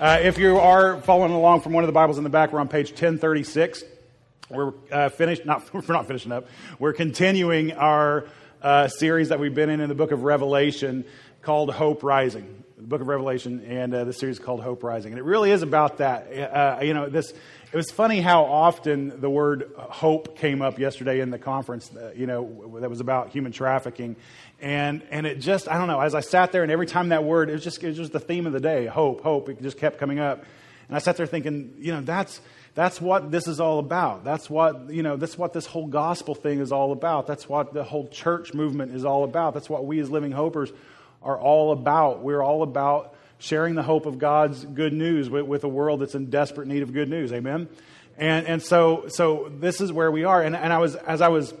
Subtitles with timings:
[0.00, 2.60] Uh, if you are following along from one of the Bibles in the back, we're
[2.60, 3.84] on page 1036.
[4.48, 6.46] We're uh, finished, not, we're not finishing up.
[6.78, 8.24] We're continuing our
[8.62, 11.04] uh, series that we've been in in the book of Revelation
[11.42, 12.64] called Hope Rising.
[12.80, 15.12] The book of Revelation, and uh, the series called Hope Rising.
[15.12, 16.32] And it really is about that.
[16.32, 21.20] Uh, you know, this it was funny how often the word hope came up yesterday
[21.20, 24.16] in the conference, uh, you know, that was about human trafficking.
[24.62, 27.22] And, and it just, I don't know, as I sat there and every time that
[27.22, 29.50] word, it was just, it was just the theme of the day hope, hope.
[29.50, 30.42] It just kept coming up.
[30.88, 32.40] And I sat there thinking, you know, that's,
[32.74, 34.24] that's what this is all about.
[34.24, 37.26] That's what, you know, that's what this whole gospel thing is all about.
[37.26, 39.52] That's what the whole church movement is all about.
[39.52, 40.72] That's what we as living hopers
[41.22, 42.22] are all about.
[42.22, 46.14] We're all about sharing the hope of God's good news with, with, a world that's
[46.14, 47.32] in desperate need of good news.
[47.32, 47.68] Amen.
[48.18, 50.42] And and so so this is where we are.
[50.42, 51.54] And and I was as I was.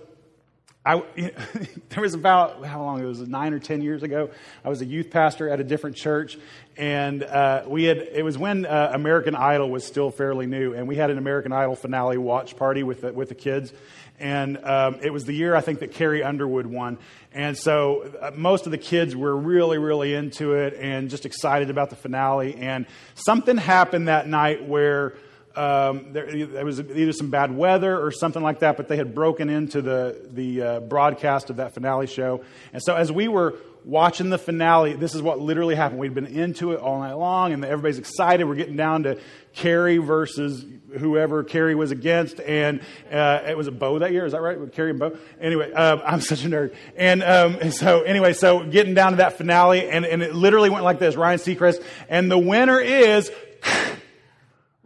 [0.82, 1.02] I,
[1.90, 4.30] there was about how long it was nine or ten years ago.
[4.64, 6.38] I was a youth pastor at a different church,
[6.78, 10.88] and uh, we had it was when uh, American Idol was still fairly new, and
[10.88, 13.74] we had an American Idol finale watch party with the, with the kids,
[14.20, 16.98] and um, it was the year I think that Carrie Underwood won.
[17.32, 21.70] And so uh, most of the kids were really, really into it and just excited
[21.70, 22.54] about the finale.
[22.54, 25.14] And something happened that night where
[25.56, 29.14] um, there, there, was either some bad weather or something like that, but they had
[29.14, 32.44] broken into the, the uh, broadcast of that finale show.
[32.72, 36.00] And so as we were watching the finale, this is what literally happened.
[36.00, 38.44] We'd been into it all night long, and everybody's excited.
[38.44, 39.18] We're getting down to
[39.54, 40.64] Carrie versus
[40.98, 44.26] whoever Carrie was against, and uh, it was a Bo that year.
[44.26, 44.58] Is that right?
[44.58, 45.16] With Carrie and Bo.
[45.40, 49.38] Anyway, um, I'm such a nerd, and, um, so anyway, so getting down to that
[49.38, 53.30] finale, and, and it literally went like this: Ryan Seacrest, and the winner is.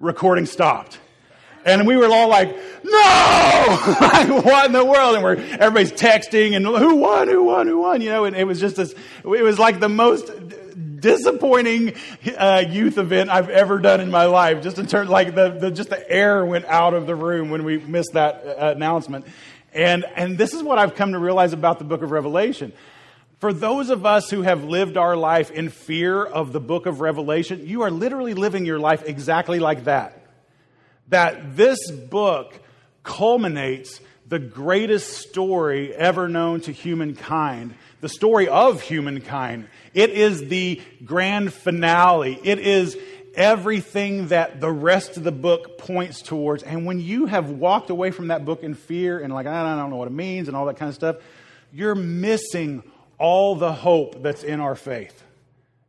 [0.00, 0.98] recording stopped.
[1.64, 2.90] And we were all like, no!
[4.00, 5.14] like, what in the world?
[5.14, 8.02] And we're, everybody's texting and who won, who won, who won?
[8.02, 10.30] You know, and it was just this, it was like the most
[11.04, 11.94] disappointing
[12.36, 14.62] uh, youth event I've ever done in my life.
[14.62, 17.64] Just in terms, like the, the just the air went out of the room when
[17.64, 19.26] we missed that uh, announcement.
[19.72, 22.72] And and this is what I've come to realize about the Book of Revelation.
[23.38, 27.00] For those of us who have lived our life in fear of the Book of
[27.00, 30.23] Revelation, you are literally living your life exactly like that.
[31.08, 32.58] That this book
[33.02, 39.68] culminates the greatest story ever known to humankind, the story of humankind.
[39.92, 42.38] It is the grand finale.
[42.42, 42.96] It is
[43.34, 46.62] everything that the rest of the book points towards.
[46.62, 49.90] And when you have walked away from that book in fear and like, I don't
[49.90, 51.16] know what it means and all that kind of stuff,
[51.72, 52.82] you're missing
[53.18, 55.22] all the hope that's in our faith.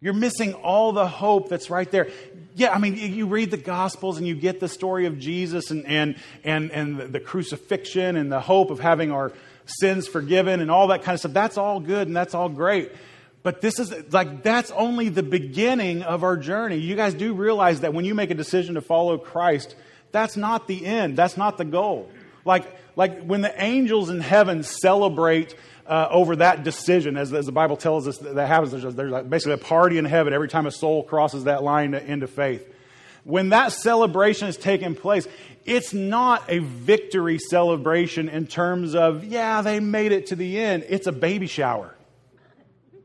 [0.02, 2.10] You're missing all the hope that's right there.
[2.58, 5.86] Yeah, I mean, you read the Gospels and you get the story of Jesus and,
[5.86, 9.34] and, and, and the crucifixion and the hope of having our
[9.66, 11.34] sins forgiven and all that kind of stuff.
[11.34, 12.94] That's all good and that's all great.
[13.44, 16.78] But this is like, that's only the beginning of our journey.
[16.78, 19.76] You guys do realize that when you make a decision to follow Christ,
[20.14, 21.18] that's not the end.
[21.18, 22.10] That's not the goal.
[22.46, 22.66] Like,
[22.96, 25.56] like when the angels in heaven celebrate
[25.88, 29.54] uh, over that decision, as, as, the Bible tells us that happens, there's, there's basically
[29.54, 32.68] a party in heaven every time a soul crosses that line into faith.
[33.24, 35.28] When that celebration is taking place,
[35.66, 40.86] it's not a victory celebration in terms of, yeah, they made it to the end.
[40.90, 41.95] It's a baby shower.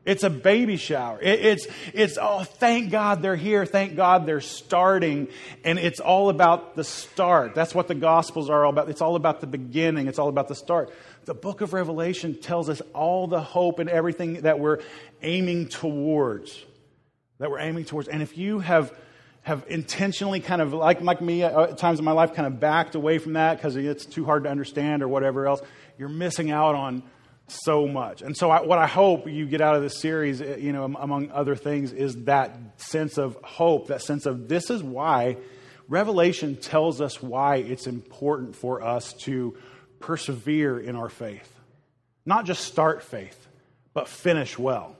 [0.03, 1.19] It's a baby shower.
[1.21, 3.65] It, it's, it's, oh, thank God they're here.
[3.67, 5.27] Thank God they're starting.
[5.63, 7.53] And it's all about the start.
[7.53, 8.89] That's what the Gospels are all about.
[8.89, 10.91] It's all about the beginning, it's all about the start.
[11.25, 14.79] The book of Revelation tells us all the hope and everything that we're
[15.21, 16.65] aiming towards.
[17.37, 18.07] That we're aiming towards.
[18.07, 18.91] And if you have,
[19.43, 22.59] have intentionally kind of, like, like me uh, at times in my life, kind of
[22.59, 25.61] backed away from that because it's too hard to understand or whatever else,
[25.99, 27.03] you're missing out on
[27.51, 28.21] so much.
[28.21, 30.83] And so, I, what I hope you get out of this series, eh, you know,
[30.83, 35.37] among other things, is that sense of hope, that sense of this is why
[35.87, 39.57] Revelation tells us why it's important for us to
[39.99, 41.53] persevere in our faith.
[42.25, 43.47] Not just start faith,
[43.93, 44.95] but finish well.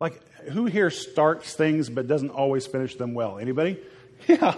[0.00, 3.38] Like, who here starts things but doesn't always finish them well?
[3.38, 3.78] Anybody?
[4.28, 4.54] Yeah,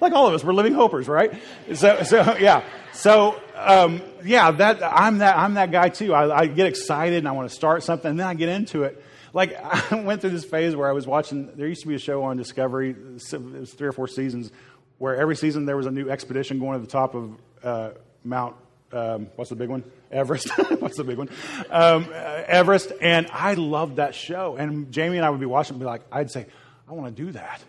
[0.00, 1.30] like all of us, we're living hopers, right?
[1.74, 2.64] So, so yeah.
[2.94, 6.14] So, um, yeah, that I'm that I'm that guy too.
[6.14, 8.84] I, I get excited and I want to start something, and then I get into
[8.84, 9.02] it.
[9.32, 9.56] Like
[9.92, 11.54] I went through this phase where I was watching.
[11.54, 12.90] There used to be a show on Discovery.
[12.90, 14.50] It was three or four seasons,
[14.98, 17.90] where every season there was a new expedition going to the top of uh,
[18.24, 18.56] Mount.
[18.92, 19.84] Um, what's the big one?
[20.10, 20.48] Everest.
[20.80, 21.28] what's the big one?
[21.70, 22.92] Um, uh, Everest.
[23.00, 24.56] And I loved that show.
[24.56, 26.46] And Jamie and I would be watching, and be like, I'd say,
[26.88, 27.62] I want to do that.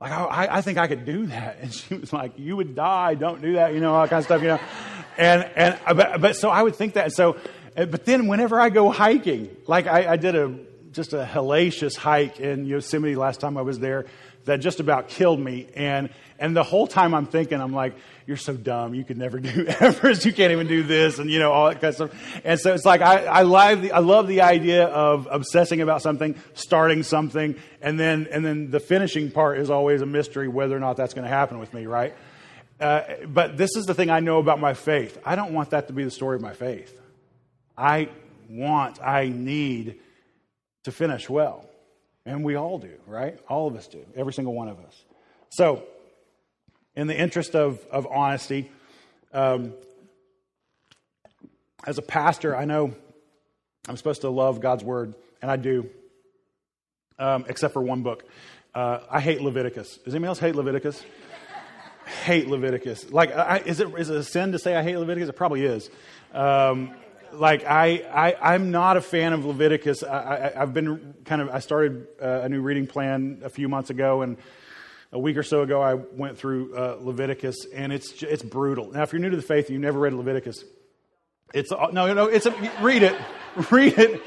[0.00, 1.58] Like, I, I think I could do that.
[1.60, 3.14] And she was like, you would die.
[3.14, 3.74] Don't do that.
[3.74, 4.60] You know, all that kind of stuff, you know.
[5.18, 7.12] And, and, but, but so I would think that.
[7.12, 7.36] So,
[7.76, 10.56] uh, but then whenever I go hiking, like I, I did a,
[10.92, 14.06] just a hellacious hike in Yosemite last time I was there
[14.46, 15.68] that just about killed me.
[15.74, 16.08] And,
[16.38, 17.94] and the whole time I'm thinking, I'm like,
[18.30, 18.94] you're so dumb.
[18.94, 20.24] You could never do Everest.
[20.24, 21.18] You can't even do this.
[21.18, 22.40] And, you know, all that kind of stuff.
[22.44, 26.00] And so it's like, I, I, love the, I love the idea of obsessing about
[26.00, 30.76] something, starting something, and then, and then the finishing part is always a mystery whether
[30.76, 32.14] or not that's going to happen with me, right?
[32.78, 35.18] Uh, but this is the thing I know about my faith.
[35.24, 36.96] I don't want that to be the story of my faith.
[37.76, 38.10] I
[38.48, 39.98] want, I need
[40.84, 41.68] to finish well.
[42.24, 43.40] And we all do, right?
[43.48, 45.04] All of us do, every single one of us.
[45.48, 45.82] So,
[47.00, 48.70] in the interest of, of honesty,
[49.32, 49.72] um,
[51.86, 52.94] as a pastor, I know
[53.88, 55.88] I'm supposed to love God's word, and I do,
[57.18, 58.24] um, except for one book.
[58.74, 59.96] Uh, I hate Leviticus.
[60.04, 61.02] Does anyone else hate Leviticus?
[62.26, 63.10] hate Leviticus.
[63.10, 65.30] Like, I, is, it, is it a sin to say I hate Leviticus?
[65.30, 65.88] It probably is.
[66.34, 66.94] Um,
[67.32, 71.60] like I, I i'm not a fan of leviticus I, have been kind of i
[71.60, 74.36] started uh, a new reading plan a few months ago and
[75.12, 79.02] a week or so ago i went through uh, leviticus and it's it's brutal now
[79.02, 80.64] if you're new to the faith and you've never read leviticus
[81.52, 83.20] it's uh, no no it's a, read it
[83.70, 84.22] read it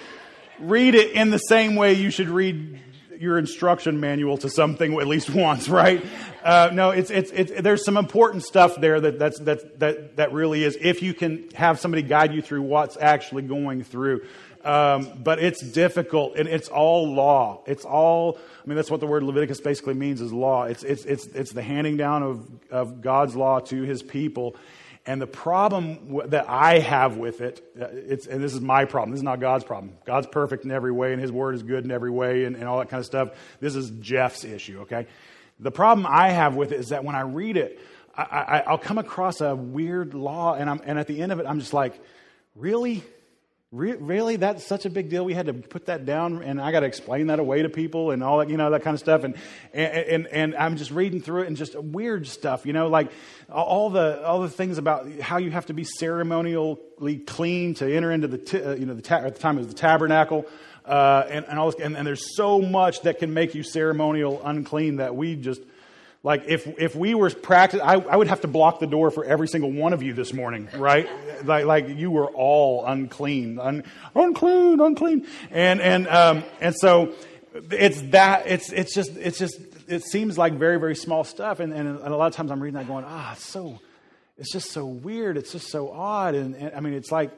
[0.59, 2.79] read it in the same way you should read
[3.23, 6.05] your instruction manual to something at least once, right?
[6.43, 10.33] Uh, no, it's, it's, it's, there's some important stuff there that, that's, that, that, that
[10.33, 14.25] really is, if you can have somebody guide you through what's actually going through.
[14.63, 17.63] Um, but it's difficult, and it's all law.
[17.67, 20.63] It's all, I mean, that's what the word Leviticus basically means is law.
[20.63, 24.55] It's, it's, it's, it's the handing down of, of God's law to his people.
[25.05, 29.11] And the problem that I have with it, uh, it's, and this is my problem,
[29.11, 29.97] this is not God's problem.
[30.05, 32.65] God's perfect in every way, and His Word is good in every way, and, and
[32.65, 33.31] all that kind of stuff.
[33.59, 35.07] This is Jeff's issue, okay?
[35.59, 37.81] The problem I have with it is that when I read it,
[38.15, 41.47] I, will come across a weird law, and, I'm, and at the end of it,
[41.47, 41.99] I'm just like,
[42.55, 43.03] really?
[43.73, 44.35] Re- really?
[44.35, 45.25] That's such a big deal.
[45.25, 48.11] We had to put that down, and I got to explain that away to people
[48.11, 49.23] and all that, you know, that kind of stuff.
[49.23, 49.33] And,
[49.73, 53.11] and, and, and I'm just reading through it and just weird stuff, you know, like
[53.49, 58.11] all the, all the things about how you have to be ceremonially clean to enter
[58.11, 60.45] into the, t- uh, you know, the ta- at the time it was the tabernacle.
[60.85, 64.39] Uh, and, and, all this, and, and there's so much that can make you ceremonial
[64.45, 65.61] unclean that we just
[66.23, 69.25] like if if we were practice, I, I would have to block the door for
[69.25, 71.09] every single one of you this morning, right?
[71.43, 73.83] like like you were all unclean, un,
[74.15, 77.13] unclean, unclean, and and um, and so
[77.53, 81.73] it's that it's it's just it's just it seems like very very small stuff, and
[81.73, 83.81] and, a lot of times I'm reading that going ah it's so
[84.37, 87.31] it's just so weird, it's just so odd, and, and I mean it's like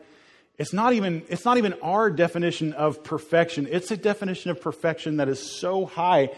[0.59, 3.67] it's not even it's not even our definition of perfection.
[3.67, 6.29] It's a definition of perfection that is so high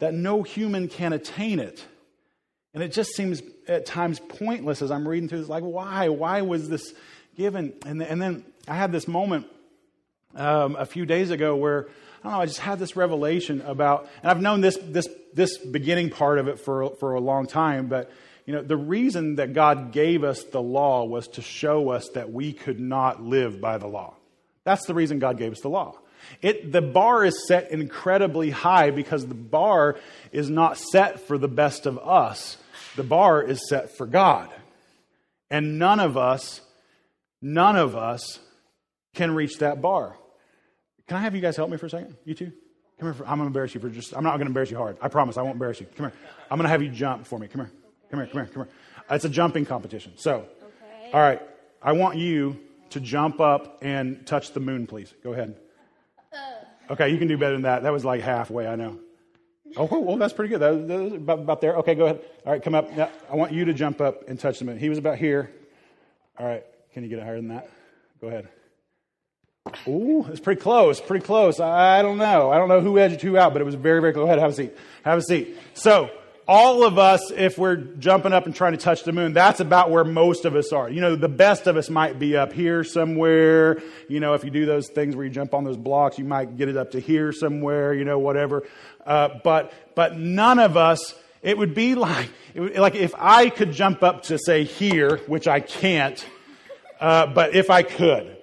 [0.00, 1.82] that no human can attain it.
[2.74, 5.48] And it just seems at times pointless as I'm reading through this.
[5.48, 6.08] Like, why?
[6.08, 6.92] Why was this
[7.36, 7.72] given?
[7.86, 9.46] And, and then I had this moment
[10.34, 11.88] um, a few days ago where
[12.22, 12.40] I don't know.
[12.40, 16.48] I just had this revelation about, and I've known this this this beginning part of
[16.48, 17.86] it for for a long time.
[17.86, 18.10] But
[18.46, 22.32] you know, the reason that God gave us the law was to show us that
[22.32, 24.14] we could not live by the law.
[24.64, 25.98] That's the reason God gave us the law.
[26.40, 29.96] It, the bar is set incredibly high because the bar
[30.32, 32.56] is not set for the best of us.
[32.96, 34.50] The bar is set for God.
[35.50, 36.60] And none of us,
[37.42, 38.38] none of us
[39.14, 40.16] can reach that bar.
[41.06, 42.16] Can I have you guys help me for a second?
[42.24, 42.52] You two?
[42.98, 43.14] Come here.
[43.14, 44.96] For, I'm going to embarrass you for just, I'm not going to embarrass you hard.
[45.00, 45.86] I promise I won't embarrass you.
[45.96, 46.18] Come here.
[46.50, 47.48] I'm going to have you jump for me.
[47.48, 47.72] Come here.
[48.10, 48.26] Come here.
[48.28, 48.50] Come here.
[48.52, 48.72] Come here.
[49.10, 50.12] It's a jumping competition.
[50.16, 51.10] So, okay.
[51.12, 51.42] all right.
[51.82, 52.58] I want you
[52.90, 55.12] to jump up and touch the moon, please.
[55.22, 55.56] Go ahead.
[56.32, 56.92] Uh.
[56.92, 57.82] Okay, you can do better than that.
[57.82, 58.98] That was like halfway, I know.
[59.76, 60.60] Oh, well, that's pretty good.
[60.60, 61.76] That, that was about, about, there.
[61.76, 62.20] Okay, go ahead.
[62.46, 62.92] All right, come up.
[62.96, 64.78] Now, I want you to jump up and touch the moon.
[64.78, 65.50] He was about here.
[66.38, 67.68] All right, can you get it higher than that?
[68.20, 68.48] Go ahead.
[69.88, 71.00] Ooh, it's pretty close.
[71.00, 71.58] Pretty close.
[71.58, 72.50] I don't know.
[72.50, 74.24] I don't know who edged who out, but it was very, very close.
[74.24, 74.76] Go ahead, have a seat.
[75.04, 75.56] Have a seat.
[75.74, 76.10] So,
[76.46, 79.90] all of us, if we're jumping up and trying to touch the moon, that's about
[79.90, 80.90] where most of us are.
[80.90, 83.82] You know, the best of us might be up here somewhere.
[84.08, 86.56] You know, if you do those things where you jump on those blocks, you might
[86.56, 88.64] get it up to here somewhere, you know, whatever.
[89.06, 93.72] Uh, but, but none of us, it would be like, would, like if I could
[93.72, 96.24] jump up to say here, which I can't,
[97.00, 98.36] uh, but if I could,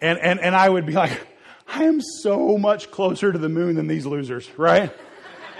[0.00, 1.26] and, and, and I would be like,
[1.66, 4.92] I am so much closer to the moon than these losers, right?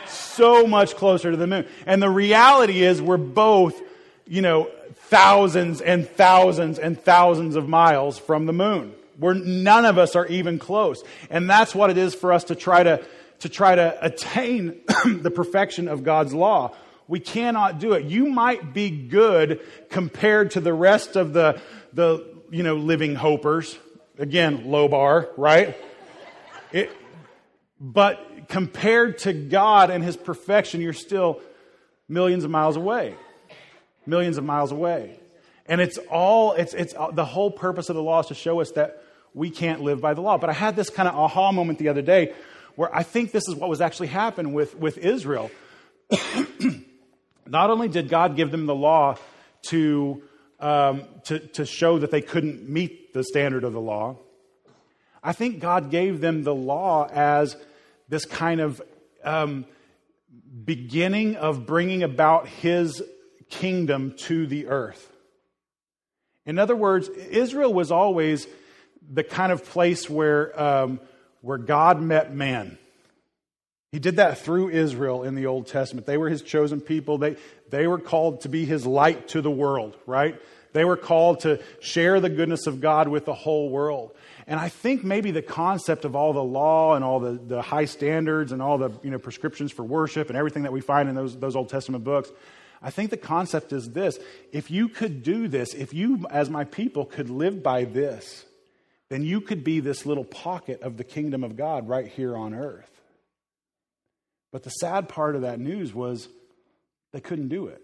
[0.09, 1.67] So much closer to the moon.
[1.87, 3.81] And the reality is we're both,
[4.27, 8.95] you know, thousands and thousands and thousands of miles from the moon.
[9.19, 11.03] We're, none of us are even close.
[11.31, 13.05] And that's what it is for us to try to,
[13.41, 16.75] to try to attain the perfection of God's law.
[17.09, 18.05] We cannot do it.
[18.05, 21.61] You might be good compared to the rest of the,
[21.93, 23.77] the, you know, living hopers.
[24.19, 25.77] Again, low bar, right?
[26.71, 26.91] It,
[27.81, 31.41] but compared to God and His perfection, you're still
[32.09, 33.15] millions of miles away.
[34.07, 35.19] Millions of miles away.
[35.67, 38.73] And it's all, it's, it's the whole purpose of the law is to show us
[38.73, 39.03] that
[39.35, 40.39] we can't live by the law.
[40.39, 42.33] But I had this kind of aha moment the other day
[42.75, 45.51] where I think this is what was actually happening with, with Israel.
[47.47, 49.17] Not only did God give them the law
[49.65, 50.23] to,
[50.61, 54.17] um, to, to show that they couldn't meet the standard of the law,
[55.23, 57.57] I think God gave them the law as
[58.09, 58.81] this kind of
[59.25, 59.67] um,
[60.65, 63.03] beginning of bringing about his
[63.51, 65.13] kingdom to the earth.
[66.47, 68.47] In other words, Israel was always
[69.11, 71.01] the kind of place where, um,
[71.41, 72.79] where God met man.
[73.93, 76.07] He did that through Israel in the Old Testament.
[76.07, 77.19] They were his chosen people.
[77.19, 77.37] They,
[77.71, 80.41] they were called to be his light to the world, right?
[80.73, 84.15] They were called to share the goodness of God with the whole world.
[84.49, 87.85] And I think maybe the concept of all the law and all the, the high
[87.85, 91.15] standards and all the you know, prescriptions for worship and everything that we find in
[91.15, 92.31] those, those Old Testament books,
[92.81, 94.19] I think the concept is this.
[94.51, 98.47] If you could do this, if you, as my people, could live by this,
[99.11, 102.55] then you could be this little pocket of the kingdom of God right here on
[102.55, 102.91] earth.
[104.51, 106.27] But the sad part of that news was
[107.13, 107.83] they couldn't do it.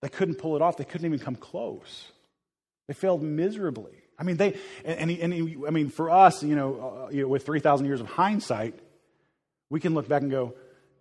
[0.00, 0.76] They couldn't pull it off.
[0.76, 2.12] They couldn't even come close.
[2.86, 4.05] They failed miserably.
[4.18, 7.28] I mean, they, and, and, and I mean, for us, you know, uh, you know
[7.28, 8.78] with 3,000 years of hindsight,
[9.68, 10.54] we can look back and go,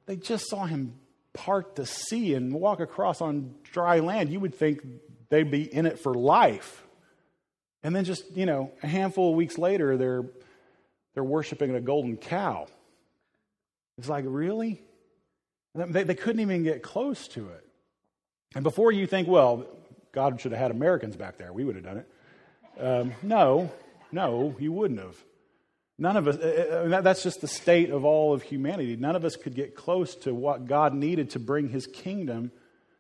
[0.06, 0.96] they just saw him
[1.34, 4.32] part the sea and walk across on dry land.
[4.32, 4.82] You would think
[5.30, 6.86] they'd be in it for life.
[7.84, 10.26] And then just, you know, a handful of weeks later, they're,
[11.14, 12.68] they're worshiping a golden cow.
[13.98, 14.82] It's like, really?
[15.76, 17.66] They, they couldn't even get close to it.
[18.56, 19.68] And before you think, well,
[20.12, 22.10] God should have had Americans back there, we would have done it.
[22.80, 23.72] Um, no,
[24.12, 25.18] no, you wouldn't have.
[25.98, 28.96] None of us, uh, uh that's just the state of all of humanity.
[28.98, 32.52] None of us could get close to what God needed to bring his kingdom,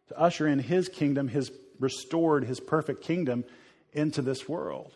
[0.07, 3.43] to usher in his kingdom, his restored, his perfect kingdom
[3.91, 4.95] into this world.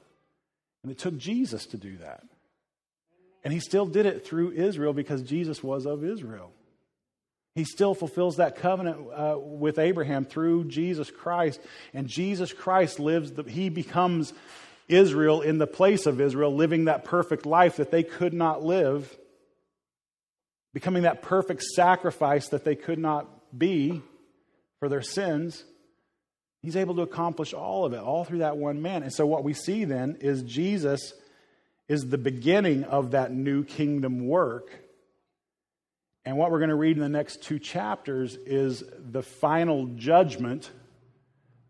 [0.84, 2.24] And it took Jesus to do that.
[3.44, 6.52] And he still did it through Israel because Jesus was of Israel.
[7.56, 11.60] He still fulfills that covenant uh, with Abraham through Jesus Christ.
[11.94, 14.34] And Jesus Christ lives, the, he becomes
[14.90, 19.18] Israel in the place of Israel, living that perfect life that they could not live,
[20.74, 23.28] becoming that perfect sacrifice that they could not
[23.58, 24.02] be
[24.80, 25.64] for their sins.
[26.62, 29.04] He's able to accomplish all of it, all through that one man.
[29.04, 31.14] And so, what we see then is Jesus
[31.88, 34.72] is the beginning of that new kingdom work.
[36.26, 40.70] And what we're going to read in the next two chapters is the final judgment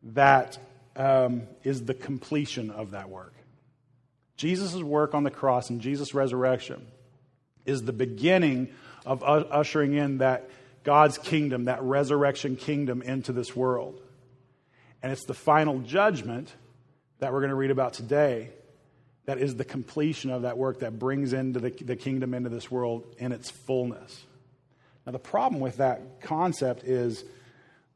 [0.04, 0.58] that
[0.96, 3.34] um, is the completion of that work.
[4.38, 6.88] Jesus' work on the cross and Jesus' resurrection
[7.66, 8.70] is the beginning
[9.06, 10.50] of ushering in that
[10.84, 14.00] God's kingdom, that resurrection kingdom into this world.
[15.04, 16.54] And it's the final judgment
[17.20, 18.50] that we're going to read about today
[19.26, 22.72] that is the completion of that work that brings into the, the kingdom into this
[22.72, 24.26] world in its fullness.
[25.06, 27.24] Now, the problem with that concept is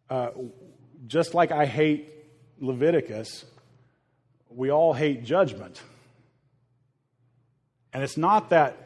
[0.10, 0.30] uh,
[1.08, 2.10] just like I hate
[2.60, 3.46] Leviticus,
[4.50, 5.82] we all hate judgment.
[7.94, 8.78] And it's not that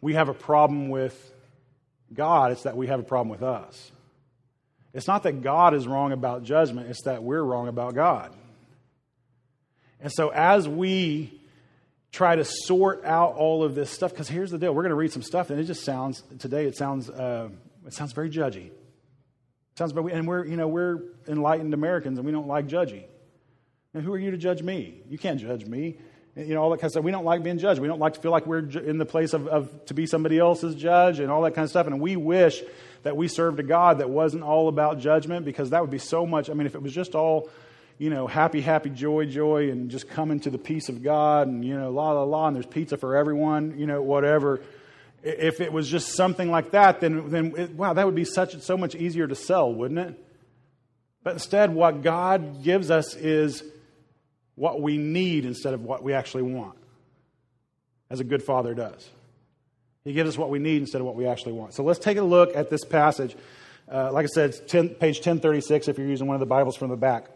[0.00, 1.32] we have a problem with
[2.12, 3.90] God, it's that we have a problem with us.
[4.92, 8.32] It's not that God is wrong about judgment, it's that we're wrong about God.
[10.00, 11.40] And so, as we
[12.12, 14.96] try to sort out all of this stuff, because here's the deal we're going to
[14.96, 17.48] read some stuff, and it just sounds, today, it sounds, uh,
[17.86, 18.70] it sounds very judgy.
[19.76, 23.04] Sounds very, and we're, you know, we're enlightened Americans, and we don't like judgy.
[23.92, 25.02] And who are you to judge me?
[25.08, 25.98] You can't judge me.
[26.36, 27.04] You know, all that kind of stuff.
[27.04, 27.80] We don't like being judged.
[27.80, 30.38] We don't like to feel like we're in the place of, of to be somebody
[30.38, 31.86] else's judge and all that kind of stuff.
[31.86, 32.60] And we wish
[33.04, 36.26] that we served a God that wasn't all about judgment because that would be so
[36.26, 36.50] much.
[36.50, 37.50] I mean, if it was just all,
[37.98, 41.64] you know, happy, happy, joy, joy, and just coming to the peace of God and,
[41.64, 44.60] you know, la, la, la, and there's pizza for everyone, you know, whatever.
[45.24, 48.60] If it was just something like that, then, then it, wow, that would be such
[48.60, 50.24] so much easier to sell, wouldn't it?
[51.22, 53.62] But instead, what God gives us is
[54.54, 56.76] what we need instead of what we actually want,
[58.10, 59.08] as a good father does.
[60.04, 61.74] He gives us what we need instead of what we actually want.
[61.74, 63.34] So let's take a look at this passage.
[63.90, 66.76] Uh, like I said, it's 10, page 1036 if you're using one of the Bibles
[66.76, 67.28] from the back.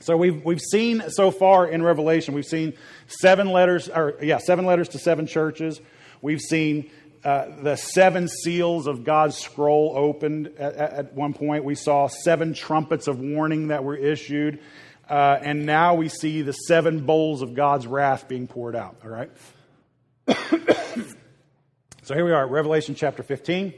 [0.00, 2.72] So we've, we've seen so far in Revelation, we've seen
[3.06, 5.80] seven letters, or yeah, seven letters to seven churches.
[6.24, 6.90] We've seen
[7.22, 11.64] uh, the seven seals of God's scroll opened at, at, one point.
[11.64, 14.60] We saw seven trumpets of warning that were issued.
[15.06, 19.10] Uh, and now we see the seven bowls of God's wrath being poured out, all
[19.10, 19.30] right?
[22.02, 23.74] so here we are, Revelation chapter 15.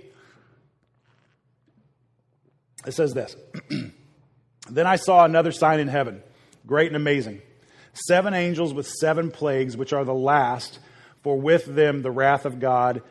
[2.87, 3.35] It says this
[4.71, 6.23] Then I saw another sign in heaven,
[6.65, 7.43] great and amazing.
[7.93, 10.79] Seven angels with seven plagues, which are the last,
[11.26, 13.02] for with them the wrath of God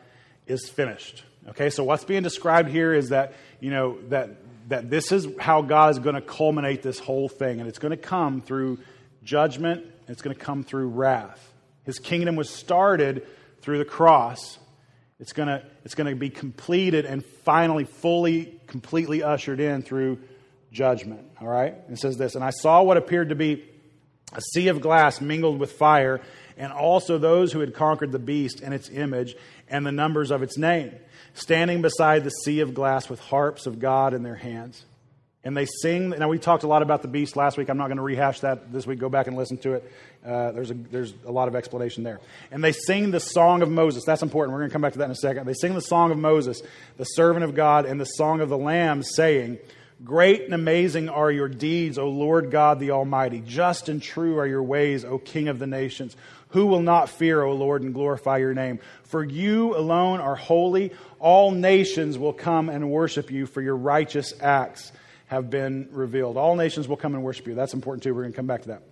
[0.46, 1.22] is finished.
[1.50, 4.30] Okay, so what's being described here is that, you know, that,
[4.70, 7.90] that this is how God is going to culminate this whole thing, and it's going
[7.90, 8.78] to come through
[9.22, 11.52] judgment, it's going to come through wrath.
[11.84, 13.26] His kingdom was started
[13.60, 14.58] through the cross.
[15.20, 20.20] It's going to, it's going to be completed and finally fully, completely ushered in through
[20.72, 21.20] judgment.
[21.38, 21.74] All right?
[21.90, 23.62] It says this And I saw what appeared to be
[24.32, 26.22] a sea of glass mingled with fire,
[26.56, 29.36] and also those who had conquered the beast and its image
[29.68, 30.92] and the numbers of its name,
[31.34, 34.84] standing beside the sea of glass with harps of God in their hands.
[35.44, 36.08] And they sing.
[36.10, 37.68] Now, we talked a lot about the beast last week.
[37.68, 38.98] I'm not going to rehash that this week.
[38.98, 39.92] Go back and listen to it.
[40.26, 42.18] Uh, there's, a, there's a lot of explanation there.
[42.50, 44.02] And they sing the song of Moses.
[44.04, 44.54] That's important.
[44.54, 45.46] We're going to come back to that in a second.
[45.46, 46.62] They sing the song of Moses,
[46.96, 49.58] the servant of God, and the song of the Lamb, saying,
[50.04, 53.40] Great and amazing are your deeds, O Lord God the Almighty.
[53.40, 56.16] Just and true are your ways, O King of the nations.
[56.50, 58.78] Who will not fear, O Lord, and glorify your name?
[59.04, 60.92] For you alone are holy.
[61.18, 64.92] All nations will come and worship you for your righteous acts
[65.28, 66.36] have been revealed.
[66.36, 67.54] All nations will come and worship you.
[67.54, 68.14] That's important too.
[68.14, 68.82] We're going to come back to that.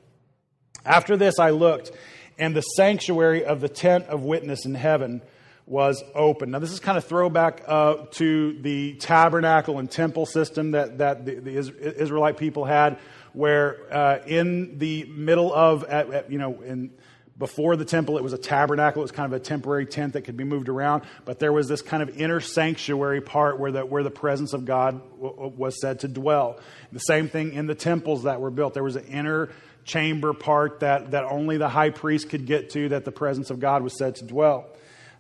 [0.85, 1.93] After this, I looked,
[2.39, 5.23] and the sanctuary of the tent of witness in heaven
[5.67, 6.51] was open.
[6.51, 11.25] Now, this is kind of throwback uh, to the tabernacle and temple system that, that
[11.25, 12.99] the, the Israelite people had,
[13.33, 16.91] where uh, in the middle of, at, at, you know, in
[17.37, 19.03] before the temple, it was a tabernacle.
[19.03, 21.03] It was kind of a temporary tent that could be moved around.
[21.25, 24.65] But there was this kind of inner sanctuary part where the, where the presence of
[24.65, 26.61] God w- was said to dwell.
[26.93, 28.75] The same thing in the temples that were built.
[28.75, 29.51] There was an inner
[29.85, 33.59] chamber part that, that only the high priest could get to, that the presence of
[33.59, 34.69] God was said to dwell.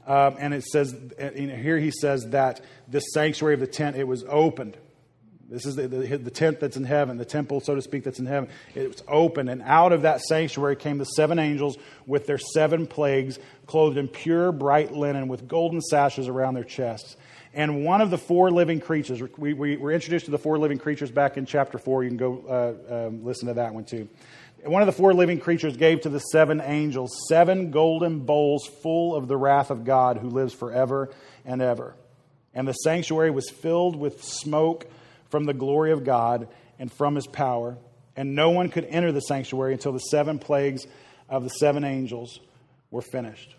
[0.06, 4.24] Um, and it says, here he says that this sanctuary of the tent, it was
[4.28, 4.76] opened.
[5.48, 8.18] This is the, the, the, tent that's in heaven, the temple, so to speak, that's
[8.18, 8.48] in heaven.
[8.74, 12.86] It was open, and out of that sanctuary came the seven angels with their seven
[12.86, 17.16] plagues, clothed in pure, bright linen, with golden sashes around their chests.
[17.52, 20.78] And one of the four living creatures, we, we were introduced to the four living
[20.78, 22.02] creatures back in chapter 4.
[22.02, 22.44] You can go
[22.90, 24.08] uh, um, listen to that one too.
[24.64, 28.66] And one of the four living creatures gave to the seven angels seven golden bowls
[28.66, 31.10] full of the wrath of God who lives forever
[31.44, 31.94] and ever.
[32.54, 34.86] And the sanctuary was filled with smoke
[35.28, 36.48] from the glory of God
[36.78, 37.76] and from his power.
[38.16, 40.86] And no one could enter the sanctuary until the seven plagues
[41.28, 42.40] of the seven angels
[42.90, 43.54] were finished.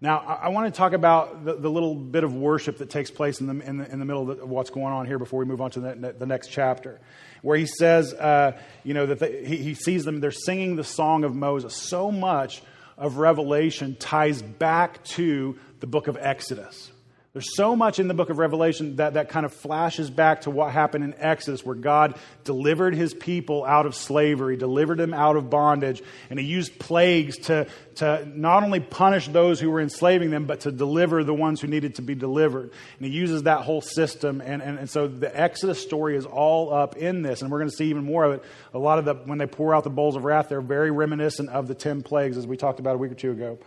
[0.00, 3.10] Now, I, I want to talk about the, the, little bit of worship that takes
[3.10, 5.44] place in the, in the, in the middle of, what's going on here before we
[5.44, 7.00] move on to the, the next chapter,
[7.42, 11.24] where he says, uh, you know, that he, he sees them, they're singing the song
[11.24, 11.74] of Moses.
[11.74, 12.62] So much
[12.96, 16.90] of Revelation ties back to the book of Exodus.
[17.32, 20.50] There's so much in the book of Revelation that, that kind of flashes back to
[20.50, 25.36] what happened in Exodus, where God delivered his people out of slavery, delivered them out
[25.36, 30.30] of bondage, and he used plagues to, to not only punish those who were enslaving
[30.30, 32.72] them, but to deliver the ones who needed to be delivered.
[32.98, 34.40] And he uses that whole system.
[34.44, 37.70] And, and, and so the Exodus story is all up in this, and we're going
[37.70, 38.44] to see even more of it.
[38.74, 41.48] A lot of the, when they pour out the bowls of wrath, they're very reminiscent
[41.50, 43.60] of the 10 plagues, as we talked about a week or two ago.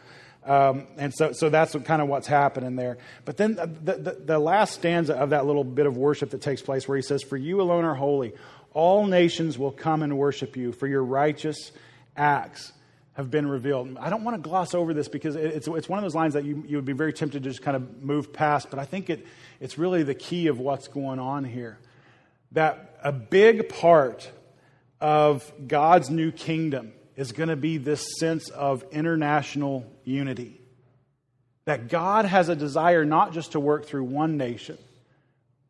[0.45, 2.97] Um, and so, so that's kind of what's happening there.
[3.25, 6.61] But then the, the, the last stanza of that little bit of worship that takes
[6.61, 8.33] place, where he says, For you alone are holy.
[8.73, 11.71] All nations will come and worship you, for your righteous
[12.17, 12.73] acts
[13.13, 13.95] have been revealed.
[13.99, 16.43] I don't want to gloss over this because it's, it's one of those lines that
[16.43, 19.09] you, you would be very tempted to just kind of move past, but I think
[19.09, 19.25] it,
[19.59, 21.77] it's really the key of what's going on here.
[22.53, 24.29] That a big part
[24.99, 30.59] of God's new kingdom is going to be this sense of international unity.
[31.65, 34.77] That God has a desire not just to work through one nation,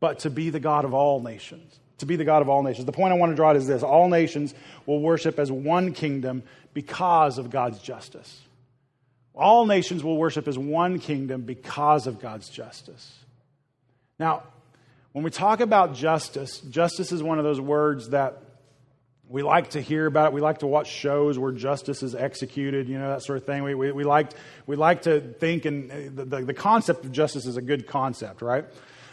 [0.00, 1.78] but to be the God of all nations.
[1.98, 2.86] To be the God of all nations.
[2.86, 4.54] The point I want to draw is this all nations
[4.86, 8.40] will worship as one kingdom because of God's justice.
[9.34, 13.18] All nations will worship as one kingdom because of God's justice.
[14.18, 14.44] Now,
[15.12, 18.40] when we talk about justice, justice is one of those words that
[19.28, 20.32] we like to hear about it.
[20.34, 23.62] We like to watch shows where justice is executed, you know, that sort of thing.
[23.62, 24.30] We, we, we, like,
[24.66, 28.42] we like to think, and the, the, the concept of justice is a good concept,
[28.42, 28.66] right?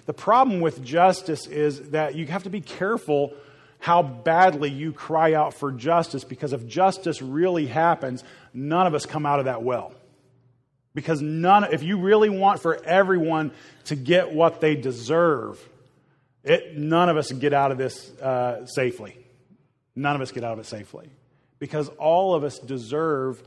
[0.06, 3.34] The problem with justice is that you have to be careful
[3.80, 9.06] how badly you cry out for justice because if justice really happens, none of us
[9.06, 9.93] come out of that well.
[10.93, 13.52] Because none, if you really want for everyone
[13.86, 15.67] to get what they deserve,
[16.43, 19.20] it, none of us get out of this uh, safely.
[19.95, 21.10] None of us get out of it safely
[21.60, 23.41] because all of us deserve.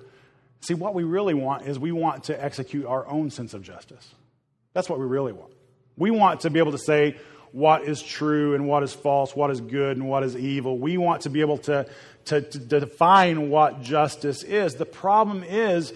[0.61, 4.15] See, what we really want is we want to execute our own sense of justice.
[4.73, 5.53] That's what we really want.
[5.97, 7.17] We want to be able to say,
[7.55, 10.77] what is true and what is false, what is good and what is evil.
[10.77, 11.87] We want to be able to,
[12.25, 14.75] to, to define what justice is.
[14.75, 15.93] The problem is,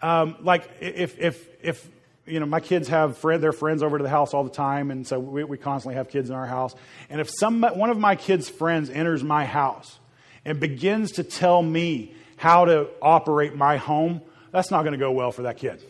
[0.00, 1.86] um, like, if, if, if,
[2.26, 4.90] you know, my kids have friend, their friends over to the house all the time,
[4.90, 6.74] and so we, we constantly have kids in our house.
[7.10, 9.98] And if some, one of my kids' friends enters my house
[10.44, 14.20] and begins to tell me how to operate my home,
[14.52, 15.82] that's not going to go well for that kid.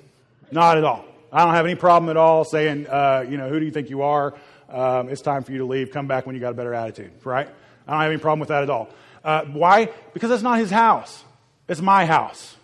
[0.51, 1.05] Not at all.
[1.33, 3.91] I don't have any problem at all saying, uh, you know, who do you think
[3.91, 4.35] you are?
[4.69, 5.91] Um, it's time for you to leave.
[5.91, 7.49] Come back when you got a better attitude, right?
[7.87, 8.89] I don't have any problem with that at all.
[9.25, 9.91] Uh, why?
[10.15, 11.25] Because that's not his house.
[11.69, 12.57] It's my house.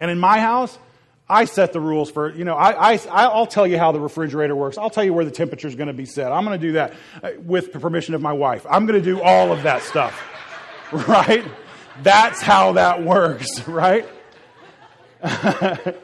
[0.00, 0.78] And in my house,
[1.28, 4.54] I set the rules for, you know, I, I, I'll tell you how the refrigerator
[4.54, 4.78] works.
[4.78, 6.30] I'll tell you where the temperature is going to be set.
[6.30, 8.64] I'm going to do that uh, with the permission of my wife.
[8.70, 10.22] I'm going to do all of that stuff,
[10.92, 11.44] right?
[12.02, 14.08] That's how that works, right?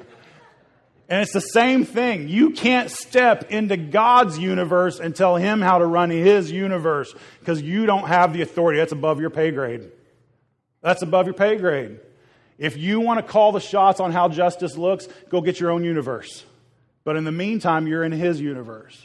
[1.12, 2.28] And it's the same thing.
[2.30, 7.61] You can't step into God's universe and tell Him how to run His universe because
[7.61, 8.78] you don't have the authority.
[8.78, 9.90] That's above your pay grade.
[10.80, 12.00] That's above your pay grade.
[12.62, 15.83] If you want to call the shots on how justice looks, go get your own
[15.83, 16.44] universe.
[17.03, 19.05] But in the meantime, you're in His universe.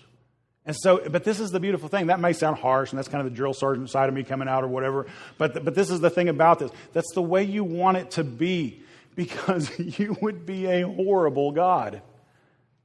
[0.64, 2.06] And so, but this is the beautiful thing.
[2.08, 4.48] That may sound harsh, and that's kind of the drill sergeant side of me coming
[4.48, 5.08] out or whatever.
[5.40, 6.70] But, but this is the thing about this.
[6.94, 8.84] That's the way you want it to be
[9.16, 12.04] because you would be a horrible God.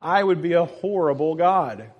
[0.01, 1.91] I would be a horrible God.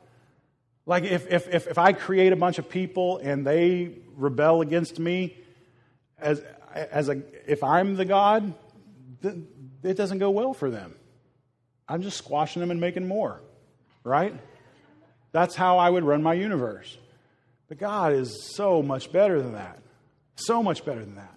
[0.87, 4.99] Like if, if, if, if I create a bunch of people and they rebel against
[4.99, 5.37] me,
[6.19, 6.43] as,
[6.75, 8.55] as a, if I'm the God,
[9.25, 10.95] it doesn't go well for them.
[11.89, 13.41] I'm just squashing them and making more,
[14.05, 14.35] right?
[15.33, 16.97] That's how I would run my universe.
[17.69, 19.81] But God is so much better than that.
[20.37, 21.35] So much better than that.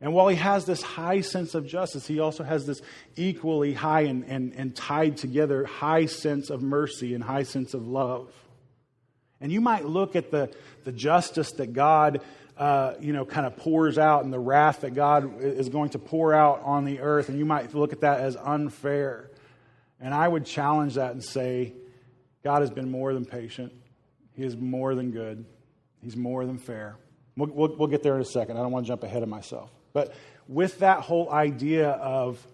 [0.00, 2.82] And while he has this high sense of justice, he also has this
[3.16, 7.86] equally high and, and, and tied together high sense of mercy and high sense of
[7.86, 8.30] love.
[9.40, 10.50] And you might look at the,
[10.84, 12.20] the justice that God,
[12.56, 15.98] uh, you know, kind of pours out and the wrath that God is going to
[15.98, 19.30] pour out on the earth, and you might look at that as unfair.
[20.00, 21.74] And I would challenge that and say,
[22.42, 23.72] God has been more than patient.
[24.34, 25.44] He is more than good.
[26.02, 26.96] He's more than fair.
[27.36, 28.56] We'll, we'll, we'll get there in a second.
[28.56, 29.70] I don't want to jump ahead of myself.
[29.92, 30.14] But
[30.46, 32.46] with that whole idea of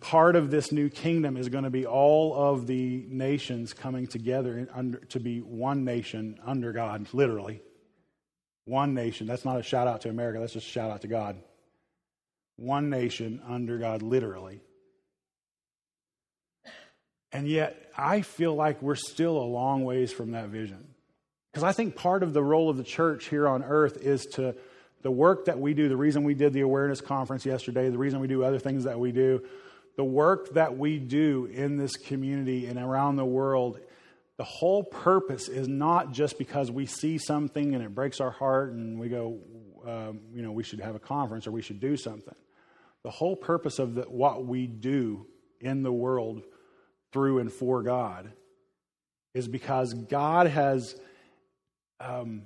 [0.00, 4.68] part of this new kingdom is going to be all of the nations coming together
[4.74, 7.62] under, to be one nation under God, literally.
[8.64, 9.26] One nation.
[9.26, 11.38] That's not a shout out to America, that's just a shout out to God.
[12.56, 14.60] One nation under God, literally.
[17.32, 20.94] And yet, I feel like we're still a long ways from that vision.
[21.52, 24.54] Because I think part of the role of the church here on earth is to
[25.02, 28.20] the work that we do, the reason we did the awareness conference yesterday, the reason
[28.20, 29.42] we do other things that we do,
[29.96, 33.80] the work that we do in this community and around the world,
[34.36, 38.72] the whole purpose is not just because we see something and it breaks our heart
[38.72, 39.38] and we go,
[39.86, 42.34] um, you know, we should have a conference or we should do something.
[43.02, 45.26] The whole purpose of the, what we do
[45.60, 46.42] in the world
[47.12, 48.30] through and for God
[49.34, 50.94] is because God has
[52.00, 52.42] um,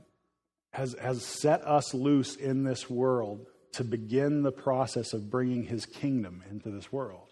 [0.72, 5.86] has, has set us loose in this world to begin the process of bringing his
[5.86, 7.28] kingdom into this world.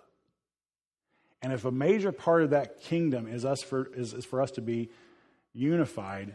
[1.43, 4.51] And if a major part of that kingdom is, us for, is, is for us
[4.53, 4.91] to be
[5.55, 6.35] unified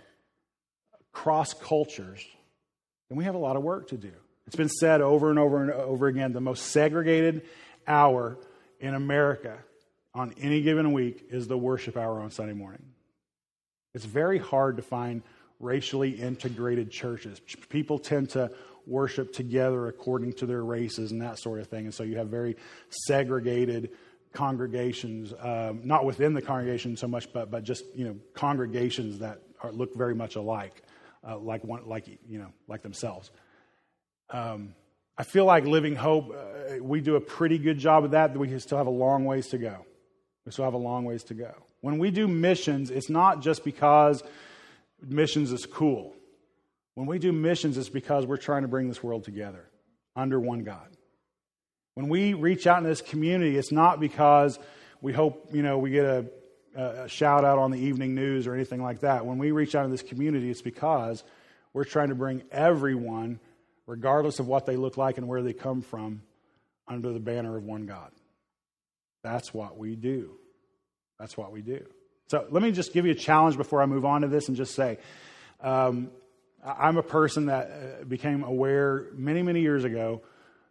[1.12, 2.26] cross cultures,
[3.10, 4.12] then we have a lot of work to do.
[4.48, 7.44] It's been said over and over and over again the most segregated
[7.88, 8.38] hour
[8.80, 9.58] in America
[10.14, 12.84] on any given week is the worship hour on Sunday morning.
[13.94, 15.24] It's very hard to find
[15.60, 17.40] racially integrated churches.
[17.70, 18.52] People tend to
[18.88, 21.86] worship together according to their races and that sort of thing.
[21.86, 22.56] And so you have very
[22.90, 23.92] segregated
[24.34, 29.40] congregations, um, not within the congregation so much, but, but just, you know, congregations that
[29.62, 30.84] are, look very much alike,
[31.28, 33.32] uh, like, one, like, you know, like themselves.
[34.30, 34.76] Um,
[35.18, 38.60] I feel like Living Hope, uh, we do a pretty good job of that, we
[38.60, 39.86] still have a long ways to go.
[40.46, 41.54] We still have a long ways to go.
[41.82, 44.22] When we do missions, it's not just because
[45.02, 46.16] missions is cool.
[46.96, 49.70] When we do missions, it's because we're trying to bring this world together
[50.16, 50.88] under one God.
[51.94, 54.60] When we reach out in this community, it's not because
[55.02, 56.26] we hope, you know, we get a,
[56.76, 59.26] a shout out on the evening news or anything like that.
[59.26, 61.24] When we reach out in this community, it's because
[61.74, 63.40] we're trying to bring everyone,
[63.88, 66.22] regardless of what they look like and where they come from,
[66.88, 68.12] under the banner of one God.
[69.24, 70.32] That's what we do.
[71.20, 71.86] That's what we do.
[72.28, 74.58] So let me just give you a challenge before I move on to this and
[74.58, 74.98] just say
[75.62, 76.10] um,
[76.64, 80.22] I'm a person that uh, became aware many, many years ago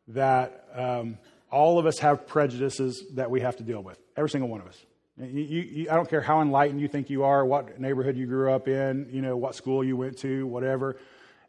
[0.08, 1.18] that um,
[1.50, 3.98] all of us have prejudices that we have to deal with.
[4.16, 4.84] Every single one of us.
[5.16, 8.52] You, you, I don't care how enlightened you think you are, what neighborhood you grew
[8.52, 10.96] up in, you know, what school you went to, whatever.